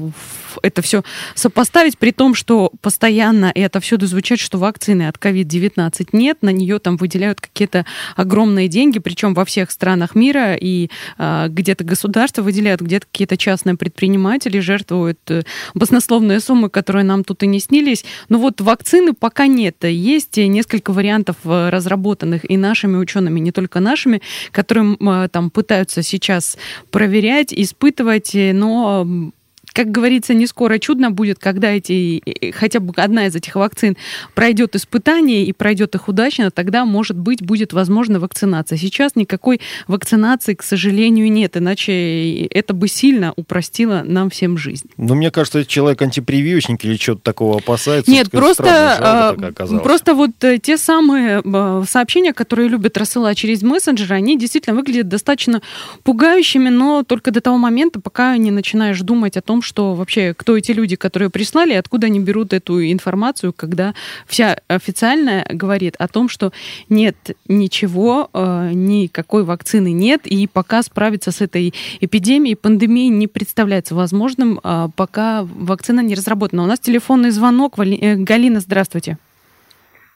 это 0.62 0.82
все 0.82 1.02
сопоставить, 1.34 1.98
при 1.98 2.10
том, 2.10 2.34
что 2.34 2.72
постоянно 2.80 3.50
это 3.54 3.80
всюду 3.80 4.06
звучит, 4.06 4.38
что 4.38 4.58
вакцины 4.58 5.08
от 5.08 5.16
COVID-19 5.16 6.08
нет, 6.12 6.38
на 6.42 6.50
нее 6.50 6.78
там 6.78 6.96
выделяют 6.96 7.40
какие-то 7.40 7.86
огромные 8.16 8.68
деньги, 8.68 8.98
причем 8.98 9.34
во 9.34 9.44
всех 9.44 9.70
странах 9.70 10.14
мира, 10.14 10.54
и 10.54 10.90
э, 11.18 11.46
где-то 11.48 11.84
государство 11.84 12.42
выделяет, 12.42 12.80
где-то 12.80 13.06
какие-то 13.10 13.36
частные 13.36 13.76
предприниматели 13.76 14.60
жертвуют 14.60 15.18
э, 15.28 15.42
баснословные 15.74 16.40
суммы, 16.40 16.70
которые 16.70 17.04
нам 17.04 17.24
тут 17.24 17.42
и 17.42 17.46
не 17.46 17.60
снились. 17.60 18.04
Но 18.28 18.38
вот 18.38 18.60
вакцины 18.60 19.12
пока 19.12 19.46
нет. 19.46 19.84
Есть 19.84 20.36
несколько 20.36 20.92
вариантов 20.92 21.36
э, 21.44 21.68
разработанных 21.70 22.48
и 22.50 22.56
нашими 22.56 22.96
учеными, 22.96 23.40
не 23.40 23.52
только 23.52 23.80
нашими, 23.80 24.22
которые 24.52 24.96
э, 25.00 25.28
там 25.30 25.50
пытаются 25.50 26.02
сейчас 26.02 26.56
проверять, 26.90 27.52
испытывать, 27.52 28.32
но 28.34 29.32
как 29.74 29.90
говорится, 29.90 30.34
не 30.34 30.46
скоро 30.46 30.78
чудно 30.78 31.10
будет, 31.10 31.40
когда 31.40 31.72
эти, 31.72 32.22
хотя 32.52 32.78
бы 32.78 32.94
одна 32.96 33.26
из 33.26 33.34
этих 33.34 33.56
вакцин 33.56 33.96
пройдет 34.34 34.76
испытание 34.76 35.44
и 35.44 35.52
пройдет 35.52 35.96
их 35.96 36.06
удачно, 36.06 36.52
тогда, 36.52 36.84
может 36.84 37.18
быть, 37.18 37.42
будет 37.42 37.72
возможна 37.72 38.20
вакцинация. 38.20 38.78
Сейчас 38.78 39.16
никакой 39.16 39.60
вакцинации, 39.88 40.54
к 40.54 40.62
сожалению, 40.62 41.30
нет, 41.30 41.56
иначе 41.56 42.44
это 42.46 42.72
бы 42.72 42.86
сильно 42.86 43.32
упростило 43.34 44.02
нам 44.04 44.30
всем 44.30 44.56
жизнь. 44.56 44.88
Ну, 44.96 45.16
мне 45.16 45.32
кажется, 45.32 45.64
человек 45.66 46.00
антипрививочник 46.00 46.84
или 46.84 46.96
что-то 46.96 47.22
такого 47.22 47.56
опасается. 47.56 48.08
Нет, 48.08 48.30
просто, 48.30 48.62
странно, 48.94 49.80
просто 49.80 50.14
вот 50.14 50.30
э, 50.44 50.58
те 50.58 50.78
самые 50.78 51.42
э, 51.44 51.82
сообщения, 51.88 52.32
которые 52.32 52.68
любят 52.68 52.96
рассылать 52.96 53.36
через 53.36 53.62
мессенджеры, 53.62 54.14
они 54.14 54.38
действительно 54.38 54.76
выглядят 54.76 55.08
достаточно 55.08 55.62
пугающими, 56.04 56.68
но 56.68 57.02
только 57.02 57.32
до 57.32 57.40
того 57.40 57.58
момента, 57.58 58.00
пока 58.00 58.36
не 58.36 58.52
начинаешь 58.52 59.00
думать 59.00 59.36
о 59.36 59.42
том, 59.42 59.62
что 59.64 59.94
вообще 59.94 60.34
кто 60.34 60.56
эти 60.56 60.72
люди, 60.72 60.96
которые 60.96 61.30
прислали, 61.30 61.74
откуда 61.74 62.06
они 62.06 62.20
берут 62.20 62.52
эту 62.52 62.84
информацию, 62.84 63.52
когда 63.52 63.94
вся 64.26 64.58
официальная 64.68 65.46
говорит 65.50 65.96
о 65.98 66.06
том, 66.06 66.28
что 66.28 66.52
нет 66.88 67.16
ничего, 67.48 68.30
э, 68.32 68.70
никакой 68.72 69.44
вакцины 69.44 69.92
нет, 69.92 70.26
и 70.26 70.46
пока 70.46 70.82
справиться 70.82 71.32
с 71.32 71.40
этой 71.40 71.74
эпидемией, 72.00 72.56
пандемией 72.56 73.08
не 73.08 73.26
представляется 73.26 73.94
возможным, 73.94 74.60
э, 74.62 74.88
пока 74.96 75.42
вакцина 75.42 76.00
не 76.00 76.14
разработана. 76.14 76.62
У 76.62 76.66
нас 76.66 76.78
телефонный 76.78 77.30
звонок. 77.30 77.78
Э, 77.78 78.14
Галина, 78.16 78.60
здравствуйте. 78.60 79.18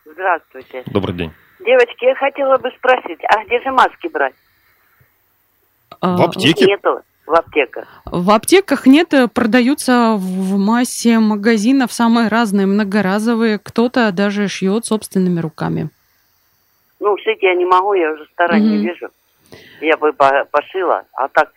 Здравствуйте. 0.04 0.82
Добрый 0.86 1.14
день. 1.14 1.32
Девочки, 1.64 2.04
я 2.04 2.14
хотела 2.14 2.56
бы 2.58 2.70
спросить, 2.78 3.18
а 3.24 3.44
где 3.44 3.60
же 3.62 3.70
маски 3.70 4.08
брать? 4.08 4.34
В 6.00 6.22
аптеке? 6.22 6.66
Нету 6.66 7.00
в 7.28 7.34
аптеках? 7.34 7.86
В 8.06 8.30
аптеках 8.30 8.86
нет, 8.86 9.12
э, 9.14 9.28
продаются 9.28 10.14
в 10.16 10.56
массе 10.56 11.18
магазинов 11.18 11.92
самые 11.92 12.28
разные, 12.28 12.66
многоразовые. 12.66 13.58
Кто-то 13.58 14.10
даже 14.12 14.48
шьет 14.48 14.86
собственными 14.86 15.40
руками. 15.40 15.90
Ну, 17.00 17.16
шить 17.18 17.42
я 17.42 17.54
не 17.54 17.64
могу, 17.64 17.92
я 17.94 18.12
уже 18.12 18.26
старая 18.32 18.60
mm-hmm. 18.60 18.64
не 18.64 18.78
вижу. 18.78 19.08
Я 19.80 19.96
бы 19.96 20.12
пошила, 20.12 21.04
а 21.12 21.28
так 21.28 21.52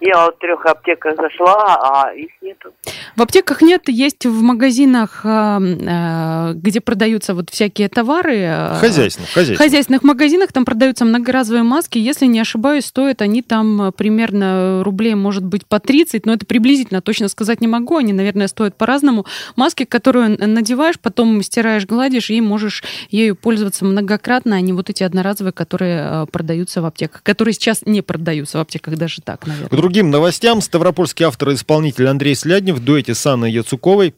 я 0.00 0.26
от 0.26 0.38
трех 0.38 0.64
аптеках 0.66 1.16
зашла, 1.16 1.78
а 1.80 2.12
их 2.12 2.30
нету. 2.42 2.72
В 3.16 3.22
аптеках 3.22 3.62
нет, 3.62 3.88
есть 3.88 4.26
в 4.26 4.42
магазинах, 4.42 5.20
а, 5.24 5.60
а, 5.60 6.52
где 6.54 6.80
продаются 6.80 7.34
вот 7.34 7.50
всякие 7.50 7.88
товары. 7.88 8.44
А, 8.44 8.78
хозяйственных, 8.80 9.30
хозяйственных. 9.30 9.58
хозяйственных 9.58 10.02
магазинах 10.02 10.52
там 10.52 10.64
продаются 10.64 11.04
многоразовые 11.04 11.62
маски. 11.62 11.98
Если 11.98 12.26
не 12.26 12.40
ошибаюсь, 12.40 12.86
стоят 12.86 13.22
они 13.22 13.42
там 13.42 13.92
примерно 13.96 14.82
рублей, 14.82 15.14
может 15.14 15.44
быть, 15.44 15.64
по 15.66 15.78
30, 15.78 16.26
но 16.26 16.34
это 16.34 16.44
приблизительно, 16.44 17.00
точно 17.00 17.28
сказать 17.28 17.60
не 17.60 17.68
могу. 17.68 17.96
Они, 17.96 18.12
наверное, 18.12 18.48
стоят 18.48 18.76
по-разному. 18.76 19.26
Маски, 19.54 19.84
которую 19.84 20.36
надеваешь, 20.44 20.98
потом 20.98 21.40
стираешь, 21.42 21.86
гладишь 21.86 22.30
и 22.30 22.40
можешь 22.40 22.82
ею 23.10 23.36
пользоваться 23.36 23.84
многократно, 23.84 24.56
а 24.56 24.60
не 24.60 24.72
вот 24.72 24.90
эти 24.90 25.04
одноразовые, 25.04 25.52
которые 25.52 26.26
продаются 26.32 26.82
в 26.82 26.86
аптеках, 26.86 27.22
которые 27.22 27.54
сейчас 27.54 27.82
не 27.86 28.02
продаются 28.02 28.58
в 28.58 28.60
аптеках, 28.60 28.96
даже 28.96 29.22
так, 29.22 29.46
наверное 29.46 29.83
другим 29.84 30.10
новостям. 30.10 30.62
Ставропольский 30.62 31.26
автор 31.26 31.50
и 31.50 31.54
исполнитель 31.54 32.08
Андрей 32.08 32.34
Сляднев 32.34 32.76
в 32.76 32.82
дуэте 32.82 33.14
с 33.14 33.26
Анной 33.26 33.52
Яцуковой 33.52 34.14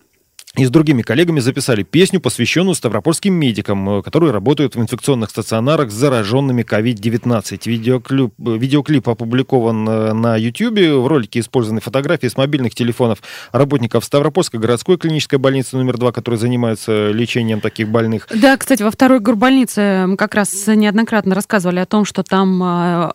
и 0.56 0.64
с 0.64 0.70
другими 0.70 1.02
коллегами 1.02 1.40
записали 1.40 1.82
песню, 1.82 2.18
посвященную 2.20 2.74
ставропольским 2.74 3.34
медикам, 3.34 3.98
э, 3.98 4.02
которые 4.02 4.32
работают 4.32 4.74
в 4.74 4.80
инфекционных 4.80 5.28
стационарах 5.30 5.90
с 5.90 5.94
зараженными 5.94 6.62
COVID-19. 6.62 7.66
Видеоклип, 7.66 8.32
э, 8.38 8.56
видеоклип 8.56 9.08
опубликован 9.08 9.88
э, 9.88 10.12
на 10.14 10.36
YouTube. 10.36 10.78
В 10.78 11.06
ролике 11.06 11.40
использованы 11.40 11.80
фотографии 11.82 12.26
с 12.26 12.38
мобильных 12.38 12.74
телефонов 12.74 13.18
работников 13.52 14.04
Ставропольской 14.04 14.58
городской 14.58 14.96
клинической 14.96 15.38
больницы 15.38 15.76
номер 15.76 15.98
2, 15.98 16.12
которые 16.12 16.40
занимаются 16.40 17.10
лечением 17.10 17.60
таких 17.60 17.88
больных. 17.88 18.26
Да, 18.34 18.56
кстати, 18.56 18.82
во 18.82 18.90
второй 18.90 19.20
горбольнице 19.20 20.06
мы 20.06 20.16
как 20.16 20.34
раз 20.34 20.66
неоднократно 20.66 21.34
рассказывали 21.34 21.80
о 21.80 21.86
том, 21.86 22.04
что 22.06 22.22
там 22.22 23.12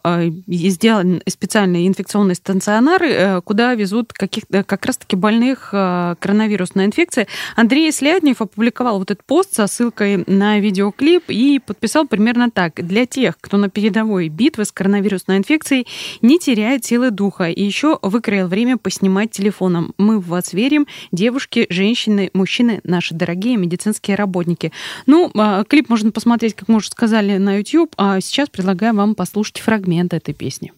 сделан 0.48 1.22
специальные 1.28 1.88
инфекционные 1.88 2.36
стационары, 2.36 3.42
куда 3.44 3.74
везут 3.74 4.14
каких, 4.14 4.44
как 4.66 4.86
раз-таки 4.86 5.16
больных 5.16 5.70
коронавирусной 5.72 6.86
инфекцией. 6.86 7.28
Андрей 7.56 7.92
Сляднев 7.92 8.42
опубликовал 8.42 9.00
вот 9.00 9.12
этот 9.12 9.26
пост 9.26 9.54
со 9.54 9.68
ссылкой 9.68 10.24
на 10.28 10.60
видеоклип 10.60 11.26
и 11.30 11.60
подписал 11.60 12.08
примерно 12.08 12.50
так. 12.50 12.86
Для 12.86 13.06
тех, 13.06 13.38
кто 13.40 13.58
на 13.58 13.70
передовой 13.70 14.30
битвы 14.30 14.66
с 14.66 14.72
коронавирусной 14.72 15.38
инфекцией, 15.38 15.88
не 16.22 16.40
теряет 16.40 16.86
силы 16.86 17.12
духа 17.12 17.46
и 17.46 17.64
еще 17.64 18.00
выкроил 18.02 18.48
время 18.48 18.78
поснимать 18.78 19.32
телефоном. 19.32 19.94
Мы 19.98 20.20
в 20.20 20.28
вас 20.28 20.54
верим, 20.54 20.88
девушки, 21.12 21.68
женщины, 21.70 22.30
мужчины, 22.34 22.82
наши 22.84 23.14
дорогие 23.14 23.58
медицинские 23.58 24.16
работники. 24.16 24.72
Ну, 25.06 25.32
а, 25.36 25.64
клип 25.64 25.90
можно 25.90 26.12
посмотреть, 26.12 26.56
как 26.56 26.68
мы 26.68 26.78
уже 26.78 26.88
сказали, 26.88 27.38
на 27.38 27.58
YouTube, 27.58 27.94
а 27.98 28.20
сейчас 28.22 28.50
предлагаю 28.50 28.96
вам 28.96 29.16
послушать 29.16 29.60
фрагмент 29.60 30.14
этой 30.14 30.34
песни. 30.34 30.74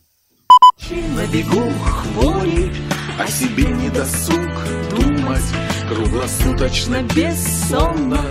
На 1.16 1.26
бегу 1.28 1.70
хворей, 1.86 2.72
о 3.20 3.28
себе 3.28 3.66
не 3.66 3.90
досуг 3.90 4.50
думать 4.90 5.44
Круглосуточно 5.90 7.04
бессонно. 7.16 8.22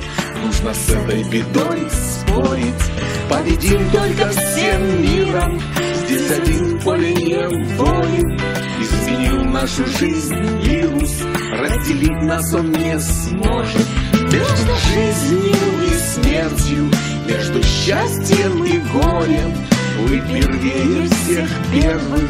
Нужно 0.45 0.75
с 0.75 0.89
этой 0.91 1.23
бедой 1.25 1.89
спорить. 1.91 2.83
Победим 3.29 3.91
только 3.91 4.29
всем 4.31 5.03
миром. 5.03 5.61
Здесь 6.05 6.31
один 6.31 6.81
поле 6.81 7.15
не 7.15 7.77
воин. 7.77 8.41
Изменил 8.81 9.45
нашу 9.45 9.87
жизнь 9.87 10.35
вирус 10.63 11.23
Разделить 11.53 12.23
нас 12.23 12.53
он 12.55 12.73
не 12.73 12.99
сможет. 12.99 13.87
Между 14.13 14.75
жизнью 14.95 15.55
и 15.87 15.95
смертью 15.95 16.91
Между 17.29 17.63
счастьем 17.63 18.65
и 18.65 18.79
горем 18.93 19.53
Вы 20.01 20.21
первее 20.21 21.09
всех 21.09 21.49
первых. 21.73 22.29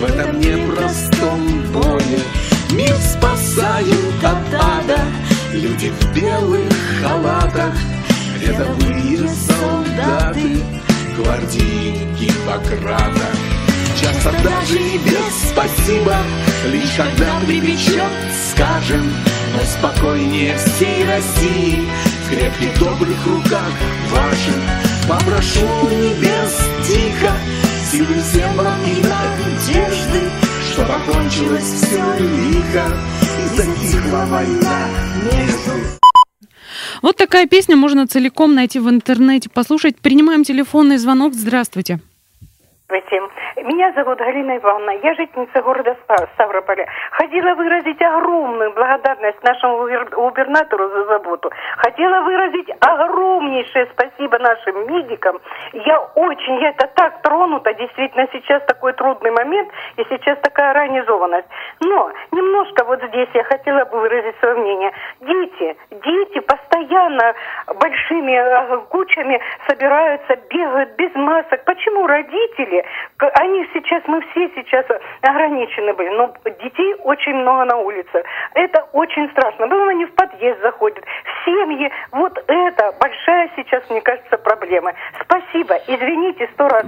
В 0.00 0.04
этом 0.04 0.40
непростом 0.40 1.62
бое 1.72 2.18
Мир 2.72 2.94
спасают 2.96 4.24
от 4.24 5.54
Люди 5.54 5.90
в 5.90 6.14
белых 6.14 6.72
халатах. 7.00 7.74
Рядовые 8.40 9.28
солдаты 9.28 10.62
Гвардии 11.16 12.06
Гиппократа 12.18 13.26
Часто 13.98 14.32
даже 14.42 14.76
и 14.76 14.98
без 14.98 15.50
спасибо 15.50 16.16
Лишь 16.66 16.90
когда 16.96 17.40
припечет, 17.46 18.02
скажем 18.52 19.02
Но 19.54 19.60
спокойнее 19.64 20.56
всей 20.58 21.06
России 21.06 21.88
В 22.26 22.30
крепких 22.30 22.78
добрых 22.78 23.26
руках 23.26 23.72
ваших 24.10 25.08
Попрошу 25.08 25.66
небес 25.90 26.58
тихо 26.86 27.32
Силы 27.90 28.20
всем 28.20 28.54
вам 28.56 28.80
и 28.82 29.00
надежды 29.00 30.23
Что 30.74 30.82
окончилось 30.82 31.62
все 31.62 31.98
лихо 32.18 32.92
И 33.22 33.56
затихла 33.56 34.26
война 34.26 34.88
между 35.22 35.70
Вот 37.00 37.16
такая 37.16 37.46
песня 37.46 37.76
можно 37.76 38.08
целиком 38.08 38.56
найти 38.56 38.80
в 38.80 38.90
интернете, 38.90 39.48
послушать. 39.48 40.00
Принимаем 40.00 40.42
телефонный 40.42 40.96
звонок. 40.96 41.34
Здравствуйте. 41.34 42.00
Здравствуйте. 42.86 43.22
Меня 43.62 43.92
зовут 43.92 44.18
Галина 44.18 44.58
Ивановна. 44.58 44.90
Я 45.02 45.14
жительница 45.14 45.62
города 45.62 45.96
Ставрополя. 46.34 46.86
Хотела 47.12 47.54
выразить 47.54 48.00
огромную 48.02 48.72
благодарность 48.72 49.42
нашему 49.42 49.78
губернатору 50.10 50.88
за 50.88 51.04
заботу. 51.04 51.50
Хотела 51.78 52.22
выразить 52.22 52.68
огромнейшее 52.80 53.88
спасибо 53.92 54.38
нашим 54.38 54.86
медикам. 54.86 55.38
Я 55.72 56.00
очень, 56.14 56.60
я 56.60 56.70
это 56.70 56.86
так 56.88 57.22
тронута. 57.22 57.72
Действительно, 57.74 58.28
сейчас 58.32 58.62
такой 58.66 58.92
трудный 58.94 59.30
момент 59.30 59.70
и 59.96 60.04
сейчас 60.10 60.38
такая 60.40 60.70
организованность. 60.72 61.48
Но 61.80 62.10
немножко 62.32 62.84
вот 62.84 63.02
здесь 63.02 63.28
я 63.34 63.44
хотела 63.44 63.84
бы 63.84 64.00
выразить 64.00 64.36
свое 64.40 64.54
мнение. 64.56 64.92
Дети, 65.20 65.76
дети 65.90 66.40
постоянно 66.40 67.34
большими 67.80 68.32
э, 68.32 68.78
кучами 68.90 69.40
собираются, 69.68 70.36
бегают 70.50 70.90
без 70.96 71.14
масок. 71.14 71.64
Почему 71.64 72.06
родители, 72.06 72.73
они 73.18 73.68
сейчас, 73.72 74.02
мы 74.06 74.20
все 74.30 74.50
сейчас 74.54 74.86
ограничены 75.22 75.92
были, 75.94 76.08
но 76.10 76.34
детей 76.62 76.94
очень 77.04 77.34
много 77.34 77.64
на 77.64 77.76
улице. 77.76 78.24
Это 78.54 78.86
очень 78.92 79.28
страшно. 79.30 79.68
Потом 79.68 79.88
они 79.88 80.06
в 80.06 80.14
подъезд 80.14 80.60
заходят, 80.60 81.04
в 81.04 81.44
семьи. 81.44 81.90
Вот 82.12 82.42
это 82.46 82.94
большая 83.00 83.50
сейчас, 83.56 83.88
мне 83.90 84.00
кажется, 84.00 84.38
проблема. 84.38 84.92
Спасибо. 85.22 85.76
Извините 85.86 86.48
сто 86.54 86.68
раз. 86.68 86.86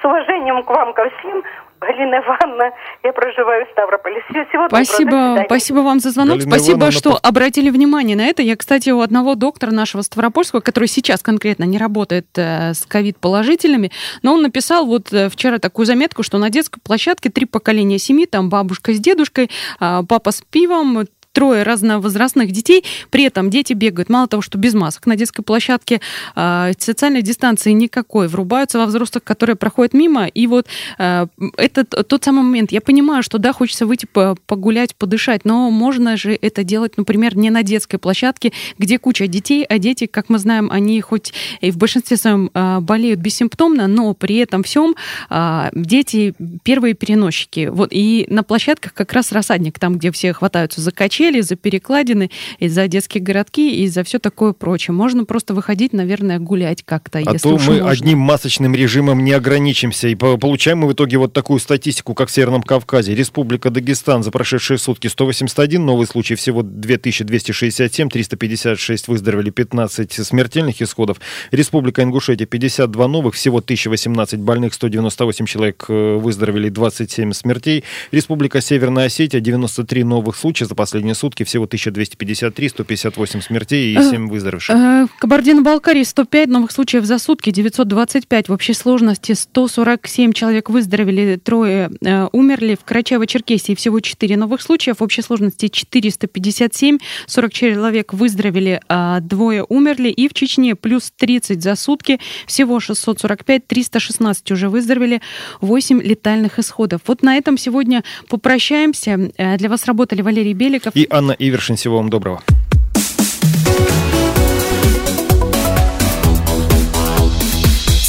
С 0.00 0.04
уважением 0.04 0.62
к 0.64 0.70
вам 0.70 0.92
ко 0.92 1.08
всем. 1.10 1.42
Галина 1.80 2.16
Ивановна, 2.16 2.72
я 3.04 3.12
проживаю 3.12 3.66
в 3.66 3.70
Ставрополе. 3.70 4.22
Всего 4.28 4.68
спасибо, 4.68 5.42
спасибо 5.44 5.78
вам 5.78 6.00
за 6.00 6.10
звонок. 6.10 6.38
Галина 6.38 6.50
спасибо, 6.50 6.78
Ивановна, 6.78 6.98
что 6.98 7.18
обратили 7.22 7.70
внимание 7.70 8.16
на 8.16 8.26
это. 8.26 8.42
Я, 8.42 8.56
кстати, 8.56 8.90
у 8.90 9.00
одного 9.00 9.34
доктора 9.34 9.70
нашего 9.72 10.02
Ставропольского, 10.02 10.60
который 10.60 10.88
сейчас 10.88 11.22
конкретно 11.22 11.64
не 11.64 11.78
работает 11.78 12.26
э, 12.36 12.72
с 12.74 12.86
ковид-положительными, 12.86 13.90
но 14.22 14.34
он 14.34 14.42
написал 14.42 14.86
вот 14.86 15.12
э, 15.12 15.28
вчера 15.28 15.58
такую 15.58 15.86
заметку, 15.86 16.22
что 16.22 16.38
на 16.38 16.50
детской 16.50 16.80
площадке 16.80 17.30
три 17.30 17.46
поколения 17.46 17.98
семьи, 17.98 18.26
там 18.26 18.48
бабушка 18.48 18.92
с 18.92 18.98
дедушкой, 18.98 19.50
э, 19.80 20.02
папа 20.08 20.30
с 20.30 20.42
пивом, 20.42 21.06
трое 21.36 21.64
разновозрастных 21.64 22.50
детей, 22.50 22.82
при 23.10 23.24
этом 23.24 23.50
дети 23.50 23.74
бегают, 23.74 24.08
мало 24.08 24.26
того, 24.26 24.40
что 24.40 24.56
без 24.56 24.72
масок 24.72 25.04
на 25.04 25.16
детской 25.16 25.42
площадке, 25.42 26.00
э, 26.34 26.72
социальной 26.78 27.20
дистанции 27.20 27.72
никакой, 27.72 28.26
врубаются 28.26 28.78
во 28.78 28.86
взрослых, 28.86 29.22
которые 29.22 29.54
проходят 29.56 29.92
мимо, 29.92 30.28
и 30.28 30.46
вот 30.46 30.66
э, 30.98 31.26
это 31.58 31.84
тот 31.84 32.24
самый 32.24 32.42
момент. 32.42 32.72
Я 32.72 32.80
понимаю, 32.80 33.22
что 33.22 33.36
да, 33.36 33.52
хочется 33.52 33.84
выйти 33.84 34.06
погулять, 34.46 34.96
подышать, 34.96 35.44
но 35.44 35.70
можно 35.70 36.16
же 36.16 36.38
это 36.40 36.64
делать, 36.64 36.96
например, 36.96 37.36
не 37.36 37.50
на 37.50 37.62
детской 37.62 37.98
площадке, 37.98 38.52
где 38.78 38.98
куча 38.98 39.26
детей, 39.26 39.66
а 39.68 39.78
дети, 39.78 40.06
как 40.06 40.30
мы 40.30 40.38
знаем, 40.38 40.70
они 40.70 40.98
хоть 41.02 41.34
и 41.60 41.70
в 41.70 41.76
большинстве 41.76 42.16
своем 42.16 42.50
э, 42.54 42.80
болеют 42.80 43.20
бессимптомно, 43.20 43.88
но 43.88 44.14
при 44.14 44.36
этом 44.36 44.62
всем 44.62 44.96
э, 45.28 45.68
дети 45.74 46.34
первые 46.62 46.94
переносчики. 46.94 47.68
Вот 47.70 47.90
и 47.92 48.26
на 48.30 48.42
площадках 48.42 48.94
как 48.94 49.12
раз 49.12 49.32
рассадник, 49.32 49.78
там, 49.78 49.98
где 49.98 50.10
все 50.10 50.32
хватаются 50.32 50.80
за 50.80 50.92
качели, 50.92 51.25
ущелья, 51.26 51.42
за 51.42 51.56
перекладины, 51.56 52.30
и 52.58 52.68
за 52.68 52.88
детские 52.88 53.22
городки, 53.22 53.82
и 53.82 53.88
за 53.88 54.04
все 54.04 54.18
такое 54.18 54.52
прочее. 54.52 54.94
Можно 54.94 55.24
просто 55.24 55.54
выходить, 55.54 55.92
наверное, 55.92 56.38
гулять 56.38 56.82
как-то, 56.84 57.18
а 57.18 57.38
то 57.38 57.50
мы 57.50 57.58
можно. 57.58 57.90
одним 57.90 58.18
масочным 58.18 58.74
режимом 58.74 59.24
не 59.24 59.32
ограничимся, 59.32 60.08
и 60.08 60.14
получаем 60.14 60.78
мы 60.78 60.88
в 60.88 60.92
итоге 60.92 61.18
вот 61.18 61.32
такую 61.32 61.60
статистику, 61.60 62.14
как 62.14 62.28
в 62.28 62.32
Северном 62.32 62.62
Кавказе. 62.62 63.14
Республика 63.14 63.70
Дагестан 63.70 64.22
за 64.22 64.30
прошедшие 64.30 64.78
сутки 64.78 65.08
181 65.08 65.84
новый 65.84 66.06
случай, 66.06 66.34
всего 66.34 66.62
2267, 66.62 68.08
356 68.08 69.08
выздоровели, 69.08 69.50
15 69.50 70.12
смертельных 70.12 70.80
исходов. 70.82 71.18
Республика 71.50 72.02
Ингушетия 72.02 72.46
52 72.46 73.08
новых, 73.08 73.34
всего 73.34 73.58
1018 73.58 74.40
больных, 74.40 74.74
198 74.74 75.46
человек 75.46 75.84
э, 75.88 76.16
выздоровели, 76.16 76.68
27 76.68 77.32
смертей. 77.32 77.84
Республика 78.12 78.60
Северная 78.60 79.06
Осетия 79.06 79.40
93 79.40 80.04
новых 80.04 80.36
случая 80.36 80.66
за 80.66 80.74
последние 80.74 81.15
сутки 81.16 81.42
всего 81.42 81.64
1253, 81.64 82.68
158 82.68 83.40
смертей 83.40 83.96
и 83.96 84.02
7 84.02 84.28
выздоровевших. 84.28 84.76
Э, 84.76 85.06
Кабардино-Балкарии 85.18 86.04
105 86.04 86.48
новых 86.48 86.70
случаев 86.70 87.04
за 87.04 87.18
сутки, 87.18 87.50
925. 87.50 88.48
В 88.48 88.52
общей 88.52 88.74
сложности 88.74 89.32
147 89.32 90.32
человек 90.32 90.70
выздоровели, 90.70 91.40
трое 91.42 91.90
э, 92.00 92.28
умерли. 92.32 92.76
В 92.80 92.88
Карачаево-Черкесии 92.88 93.74
всего 93.74 94.00
4 94.00 94.36
новых 94.36 94.62
случая. 94.62 94.94
В 94.94 95.02
общей 95.02 95.22
сложности 95.22 95.68
457. 95.68 96.98
40 97.26 97.52
человек 97.52 98.12
выздоровели, 98.12 98.80
а 98.88 99.20
двое 99.20 99.64
умерли. 99.68 100.08
И 100.10 100.28
в 100.28 100.34
Чечне 100.34 100.76
плюс 100.76 101.12
30 101.16 101.62
за 101.62 101.74
сутки. 101.74 102.20
Всего 102.46 102.78
645, 102.80 103.66
316 103.66 104.50
уже 104.52 104.68
выздоровели. 104.68 105.20
8 105.60 106.02
летальных 106.02 106.58
исходов. 106.58 107.00
Вот 107.06 107.22
на 107.22 107.36
этом 107.36 107.58
сегодня 107.58 108.04
попрощаемся. 108.28 109.30
Э, 109.36 109.56
для 109.56 109.68
вас 109.68 109.86
работали 109.86 110.22
Валерий 110.22 110.52
Беликов 110.52 110.94
и 110.94 111.05
Анна 111.10 111.32
Ивершин. 111.32 111.76
Всего 111.76 111.98
вам 111.98 112.10
доброго. 112.10 112.42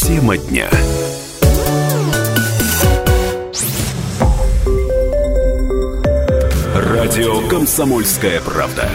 Тема 0.02 0.38
дня. 0.38 0.70
Радио 6.76 7.48
«Комсомольская 7.48 8.42
правда». 8.42 8.90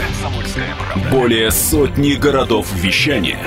Более 1.10 1.50
сотни 1.50 2.14
городов 2.14 2.66
вещания 2.74 3.38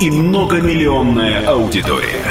и 0.00 0.10
многомиллионная 0.10 1.46
аудитория. 1.46 2.24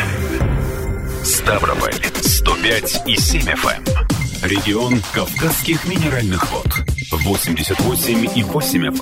Ставрополь 1.24 1.96
105 2.22 3.04
и 3.08 3.16
7 3.18 3.42
FM. 3.42 4.17
Регион 4.48 5.02
Кавказских 5.14 5.86
минеральных 5.90 6.50
вод. 6.52 6.68
88 7.12 8.30
и 8.34 8.44
8 8.44 8.88
FM. 8.88 8.94